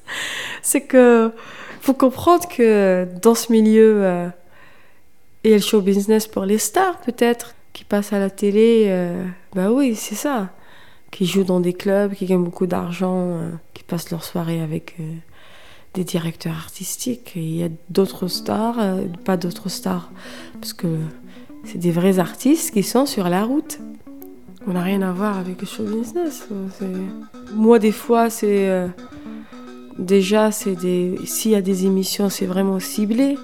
C'est 0.62 0.82
que 0.82 1.32
faut 1.80 1.94
comprendre 1.94 2.46
que 2.46 3.08
dans 3.22 3.34
ce 3.34 3.50
milieu, 3.50 4.30
il 5.44 5.50
y 5.50 5.54
a 5.54 5.56
le 5.56 5.62
show 5.62 5.80
business 5.80 6.26
pour 6.26 6.44
les 6.44 6.58
stars 6.58 6.98
peut-être 7.00 7.54
qui 7.72 7.84
passent 7.84 8.12
à 8.12 8.18
la 8.18 8.30
télé. 8.30 8.86
euh, 8.88 9.24
bah 9.54 9.70
oui, 9.70 9.94
c'est 9.94 10.14
ça. 10.14 10.50
Qui 11.10 11.26
jouent 11.26 11.44
dans 11.44 11.60
des 11.60 11.72
clubs, 11.72 12.14
qui 12.14 12.26
gagnent 12.26 12.44
beaucoup 12.44 12.66
d'argent, 12.66 13.16
euh, 13.16 13.50
qui 13.74 13.82
passent 13.82 14.10
leur 14.10 14.24
soirée 14.24 14.60
avec 14.60 14.96
euh, 15.00 15.14
des 15.94 16.04
directeurs 16.04 16.54
artistiques. 16.54 17.32
Et 17.36 17.40
il 17.40 17.56
y 17.56 17.64
a 17.64 17.68
d'autres 17.88 18.28
stars, 18.28 18.78
euh, 18.78 19.04
pas 19.24 19.36
d'autres 19.36 19.68
stars, 19.68 20.10
parce 20.60 20.72
que 20.72 20.98
c'est 21.64 21.78
des 21.78 21.90
vrais 21.90 22.18
artistes 22.18 22.72
qui 22.72 22.82
sont 22.82 23.06
sur 23.06 23.28
la 23.28 23.44
route. 23.44 23.78
On 24.66 24.72
n'a 24.72 24.82
rien 24.82 25.02
à 25.02 25.12
voir 25.12 25.38
avec 25.38 25.60
le 25.60 25.66
show 25.66 25.84
business. 25.84 26.46
Moi, 27.54 27.78
des 27.78 27.92
fois, 27.92 28.30
c'est. 28.30 28.68
euh, 28.68 28.88
déjà, 29.98 30.50
c'est 30.50 30.74
des. 30.74 31.18
S'il 31.24 31.52
y 31.52 31.54
a 31.54 31.62
des 31.62 31.86
émissions, 31.86 32.28
c'est 32.28 32.46
vraiment 32.46 32.78
ciblé. 32.78 33.38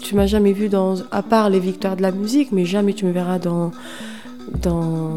Tu 0.00 0.14
m'as 0.14 0.26
jamais 0.26 0.52
vu 0.52 0.68
dans. 0.68 0.94
À 1.10 1.22
part 1.22 1.50
les 1.50 1.60
victoires 1.60 1.96
de 1.96 2.02
la 2.02 2.12
musique, 2.12 2.52
mais 2.52 2.64
jamais 2.64 2.92
tu 2.94 3.04
me 3.06 3.12
verras 3.12 3.38
dans. 3.38 3.70
Dans 4.62 5.10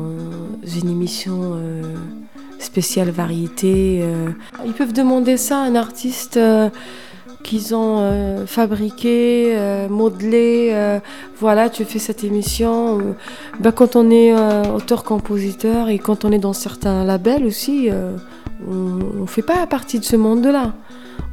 une 0.82 0.90
émission 0.90 1.54
euh, 1.56 1.82
spéciale 2.60 3.10
variété. 3.10 4.00
euh. 4.02 4.30
Ils 4.66 4.74
peuvent 4.74 4.94
demander 4.94 5.38
ça 5.38 5.60
à 5.60 5.66
un 5.66 5.76
artiste. 5.76 6.40
Qu'ils 7.44 7.76
ont 7.76 7.98
euh, 8.00 8.46
fabriqué, 8.48 9.54
euh, 9.56 9.88
modelé. 9.90 10.70
euh, 10.74 11.00
voilà, 11.40 11.70
tu 11.70 11.86
fais 11.86 12.00
cette 12.00 12.24
émission. 12.24 13.16
ben, 13.60 13.72
quand 13.72 13.96
on 13.96 14.10
est 14.10 14.34
auteur-compositeur 14.70 15.90
et 15.90 16.00
quand 16.00 16.26
on 16.26 16.32
est 16.32 16.40
dans 16.40 16.54
certains 16.54 17.04
labels 17.04 17.46
aussi, 17.46 17.90
on 18.68 19.22
ne 19.22 19.26
fait 19.28 19.42
pas 19.42 19.68
partie 19.68 20.00
de 20.00 20.06
ce 20.06 20.16
monde-là. 20.16 20.74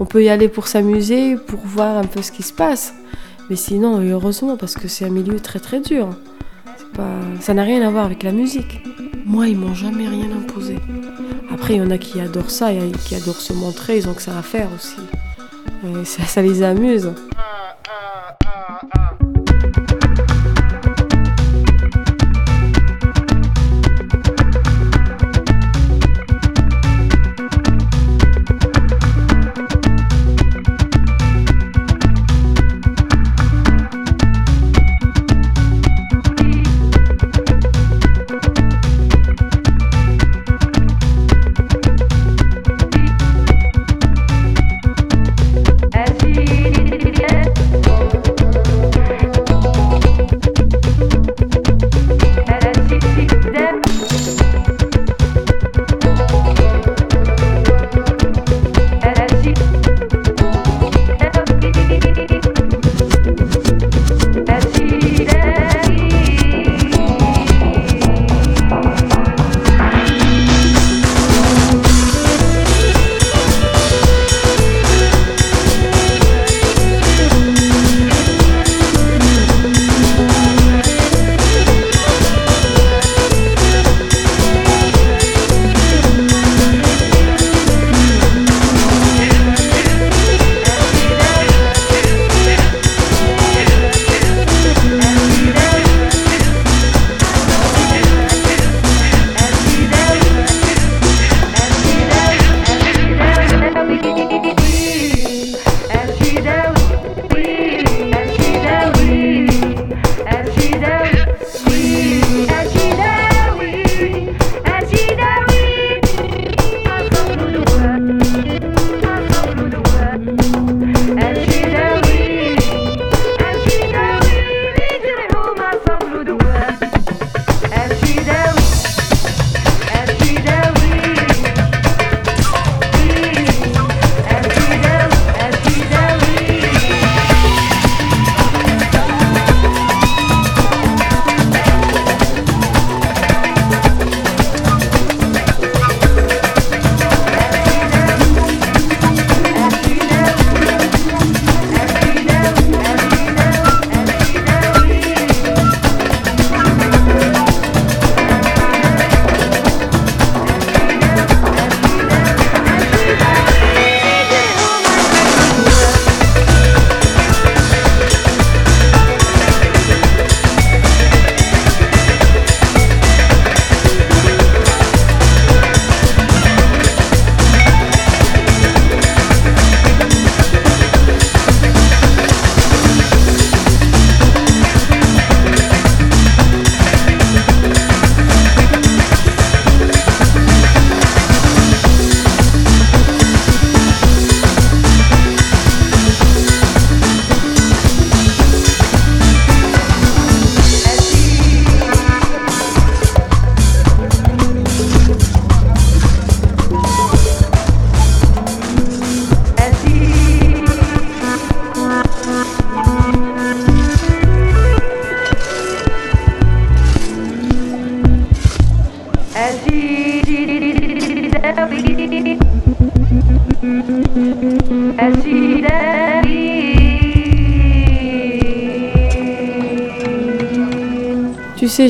On 0.00 0.04
peut 0.04 0.22
y 0.22 0.28
aller 0.28 0.48
pour 0.48 0.66
s'amuser, 0.66 1.36
pour 1.36 1.61
voir 1.61 1.96
un 1.96 2.04
peu 2.04 2.22
ce 2.22 2.32
qui 2.32 2.42
se 2.42 2.52
passe. 2.52 2.94
Mais 3.48 3.56
sinon, 3.56 4.00
heureusement, 4.00 4.56
parce 4.56 4.74
que 4.74 4.88
c'est 4.88 5.04
un 5.04 5.11
milieu 5.11 5.38
très 5.40 5.61
très 5.61 5.80
dur. 5.80 6.11
Pas... 6.94 7.20
Ça 7.40 7.54
n'a 7.54 7.62
rien 7.62 7.86
à 7.86 7.90
voir 7.90 8.04
avec 8.04 8.22
la 8.22 8.32
musique. 8.32 8.82
Moi, 9.24 9.48
ils 9.48 9.56
m'ont 9.56 9.74
jamais 9.74 10.08
rien 10.08 10.28
imposé. 10.32 10.76
Après, 11.52 11.74
il 11.74 11.78
y 11.78 11.80
en 11.80 11.90
a 11.90 11.98
qui 11.98 12.20
adorent 12.20 12.50
ça 12.50 12.72
et 12.72 12.90
qui 13.04 13.14
adorent 13.14 13.40
se 13.40 13.52
montrer, 13.52 13.98
ils 13.98 14.08
ont 14.08 14.14
que 14.14 14.22
ça 14.22 14.36
à 14.36 14.42
faire 14.42 14.68
aussi. 14.74 14.96
Ça, 16.05 16.25
ça 16.25 16.43
les 16.43 16.62
amuse. 16.62 17.12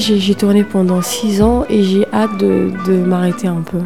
J'ai 0.00 0.34
tourné 0.34 0.64
pendant 0.64 1.02
six 1.02 1.42
ans 1.42 1.64
et 1.68 1.82
j'ai 1.82 2.06
hâte 2.12 2.38
de, 2.38 2.72
de 2.86 2.94
m'arrêter 3.04 3.48
un 3.48 3.60
peu. 3.60 3.78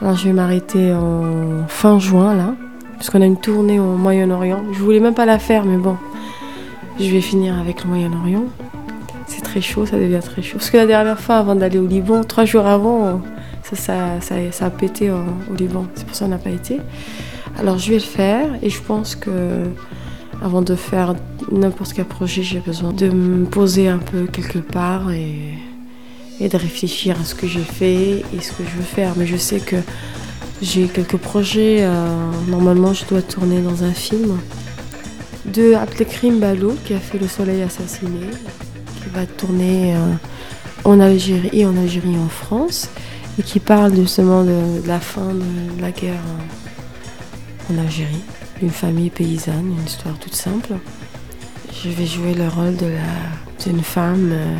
Alors 0.00 0.16
je 0.16 0.24
vais 0.24 0.32
m'arrêter 0.32 0.92
en 0.92 1.66
fin 1.68 1.98
juin 1.98 2.34
là, 2.34 2.54
parce 2.94 3.10
qu'on 3.10 3.20
a 3.20 3.26
une 3.26 3.38
tournée 3.38 3.78
au 3.78 3.96
Moyen-Orient. 3.96 4.62
Je 4.72 4.78
voulais 4.78 5.00
même 5.00 5.14
pas 5.14 5.26
la 5.26 5.38
faire, 5.38 5.64
mais 5.64 5.76
bon, 5.76 5.96
je 6.98 7.10
vais 7.10 7.20
finir 7.20 7.58
avec 7.58 7.84
le 7.84 7.90
Moyen-Orient. 7.90 8.44
C'est 9.26 9.42
très 9.42 9.60
chaud, 9.60 9.86
ça 9.86 9.96
devient 9.96 10.20
très 10.20 10.42
chaud. 10.42 10.56
Parce 10.58 10.70
que 10.70 10.78
la 10.78 10.86
dernière 10.86 11.20
fois, 11.20 11.36
avant 11.36 11.54
d'aller 11.54 11.78
au 11.78 11.86
Liban, 11.86 12.24
trois 12.24 12.44
jours 12.44 12.66
avant, 12.66 13.20
ça, 13.62 13.76
ça, 13.76 13.96
ça, 14.20 14.34
ça 14.50 14.66
a 14.66 14.70
pété 14.70 15.10
au, 15.10 15.18
au 15.52 15.54
Liban. 15.56 15.84
C'est 15.94 16.06
pour 16.06 16.16
ça 16.16 16.24
qu'on 16.24 16.30
n'a 16.30 16.38
pas 16.38 16.50
été. 16.50 16.80
Alors 17.58 17.78
je 17.78 17.90
vais 17.90 17.98
le 17.98 18.00
faire 18.00 18.46
et 18.62 18.70
je 18.70 18.80
pense 18.80 19.14
que 19.14 19.30
avant 20.42 20.62
de 20.62 20.74
faire 20.74 21.14
n'importe 21.50 21.92
quel 21.94 22.04
projet, 22.04 22.42
j'ai 22.42 22.60
besoin 22.60 22.92
de 22.92 23.08
me 23.08 23.44
poser 23.46 23.88
un 23.88 23.98
peu 23.98 24.26
quelque 24.26 24.58
part 24.58 25.10
et, 25.10 25.54
de 26.40 26.56
réfléchir 26.56 27.20
à 27.20 27.24
ce 27.24 27.34
que 27.34 27.46
j'ai 27.46 27.62
fait 27.62 28.24
et 28.34 28.40
ce 28.40 28.52
que 28.52 28.64
je 28.64 28.76
veux 28.76 28.82
faire. 28.82 29.12
Mais 29.16 29.26
je 29.26 29.36
sais 29.36 29.60
que 29.60 29.76
j'ai 30.62 30.86
quelques 30.86 31.18
projets. 31.18 31.78
euh, 31.80 32.30
normalement, 32.48 32.94
je 32.94 33.04
dois 33.04 33.20
tourner 33.20 33.60
dans 33.60 33.84
un 33.84 33.92
film 33.92 34.38
de 35.44 35.74
Abdelkrim 35.74 36.38
Balou 36.38 36.76
qui 36.84 36.94
a 36.94 36.98
fait 36.98 37.18
Le 37.18 37.28
Soleil 37.28 37.62
assassiné, 37.62 38.26
qui 39.02 39.10
va 39.12 39.26
tourner 39.26 39.94
euh, 39.94 39.98
en 40.84 40.98
Algérie 40.98 41.50
et 41.52 41.66
en 41.66 41.76
Algérie 41.76 42.16
en 42.16 42.28
France 42.28 42.88
et 43.38 43.42
qui 43.42 43.60
parle 43.60 43.94
justement 43.94 44.42
de, 44.42 44.80
de 44.82 44.88
la 44.88 45.00
fin 45.00 45.34
de 45.34 45.80
la 45.80 45.90
guerre 45.90 46.14
euh, 46.14 47.74
en 47.74 47.78
Algérie, 47.78 48.24
d'une 48.60 48.70
famille 48.70 49.10
paysanne, 49.10 49.74
une 49.78 49.84
histoire 49.84 50.18
toute 50.18 50.34
simple. 50.34 50.74
Je 51.82 51.88
vais 51.88 52.04
jouer 52.04 52.34
le 52.34 52.46
rôle 52.46 52.76
d'une 53.64 53.80
femme 53.80 54.28
euh, 54.32 54.58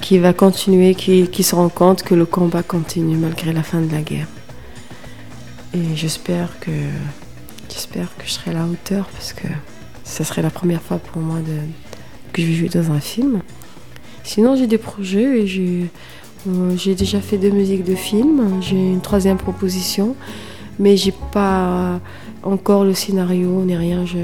qui 0.00 0.18
va 0.18 0.32
continuer, 0.32 0.96
qui, 0.96 1.42
se 1.44 1.54
rend 1.54 1.68
compte 1.68 2.02
que 2.02 2.16
le 2.16 2.26
combat 2.26 2.64
continue 2.64 3.16
malgré 3.16 3.52
la 3.52 3.62
fin 3.62 3.80
de 3.80 3.92
la 3.92 4.02
guerre. 4.02 4.26
Et 5.72 5.94
j'espère 5.94 6.58
que, 6.58 6.72
j'espère 7.68 8.08
que 8.16 8.24
je 8.26 8.32
serai 8.32 8.50
à 8.50 8.54
la 8.54 8.66
hauteur 8.66 9.06
parce 9.10 9.32
que 9.32 9.46
ça 10.02 10.24
serait 10.24 10.42
la 10.42 10.50
première 10.50 10.82
fois 10.82 10.98
pour 10.98 11.22
moi 11.22 11.38
que 12.32 12.42
je 12.42 12.46
vais 12.48 12.54
jouer 12.54 12.68
dans 12.68 12.90
un 12.90 12.98
film. 13.00 13.42
Sinon, 14.24 14.56
j'ai 14.56 14.66
des 14.66 14.78
projets 14.78 15.42
et 15.42 15.46
j'ai, 15.46 15.90
euh, 16.48 16.94
déjà 16.96 17.20
fait 17.20 17.38
deux 17.38 17.50
musiques 17.50 17.84
de 17.84 17.94
films. 17.94 18.60
J'ai 18.60 18.76
une 18.76 19.00
troisième 19.00 19.38
proposition, 19.38 20.16
mais 20.80 20.96
j'ai 20.96 21.14
pas 21.32 22.00
encore 22.42 22.84
le 22.84 22.94
scénario 22.94 23.62
ni 23.62 23.76
rien. 23.76 24.04
Je, 24.04 24.18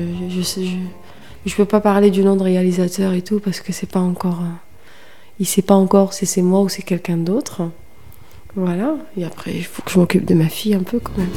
je 1.46 1.54
peux 1.54 1.64
pas 1.64 1.80
parler 1.80 2.10
du 2.10 2.22
nom 2.24 2.36
de 2.36 2.42
réalisateur 2.42 3.12
et 3.12 3.22
tout 3.22 3.40
parce 3.40 3.60
que 3.60 3.72
c'est 3.72 3.90
pas 3.90 4.00
encore. 4.00 4.40
euh, 4.42 4.54
il 5.40 5.46
sait 5.46 5.62
pas 5.62 5.74
encore 5.74 6.12
si 6.12 6.26
c'est 6.26 6.42
moi 6.42 6.60
ou 6.62 6.68
c'est 6.68 6.82
quelqu'un 6.82 7.16
d'autre. 7.16 7.62
Voilà. 8.56 8.96
Et 9.16 9.24
après, 9.24 9.52
il 9.54 9.64
faut 9.64 9.82
que 9.82 9.90
je 9.90 9.98
m'occupe 9.98 10.24
de 10.24 10.34
ma 10.34 10.48
fille 10.48 10.74
un 10.74 10.82
peu 10.82 10.98
quand 10.98 11.16
même. 11.16 11.28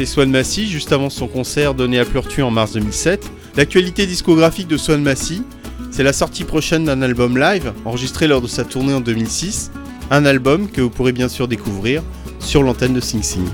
C'était 0.00 0.12
Swan 0.12 0.30
Massy, 0.30 0.66
juste 0.66 0.92
avant 0.92 1.10
son 1.10 1.28
concert 1.28 1.74
donné 1.74 1.98
à 1.98 2.06
Pleurtu 2.06 2.40
en 2.40 2.50
mars 2.50 2.72
2007. 2.72 3.30
L'actualité 3.54 4.06
discographique 4.06 4.66
de 4.66 4.78
Swan 4.78 5.02
Massy, 5.02 5.42
c'est 5.90 6.02
la 6.02 6.14
sortie 6.14 6.44
prochaine 6.44 6.86
d'un 6.86 7.02
album 7.02 7.36
live 7.36 7.74
enregistré 7.84 8.26
lors 8.26 8.40
de 8.40 8.46
sa 8.46 8.64
tournée 8.64 8.94
en 8.94 9.02
2006. 9.02 9.70
Un 10.10 10.24
album 10.24 10.70
que 10.70 10.80
vous 10.80 10.88
pourrez 10.88 11.12
bien 11.12 11.28
sûr 11.28 11.48
découvrir 11.48 12.02
sur 12.38 12.62
l'antenne 12.62 12.94
de 12.94 13.00
Sing 13.00 13.22
Sing. 13.22 13.44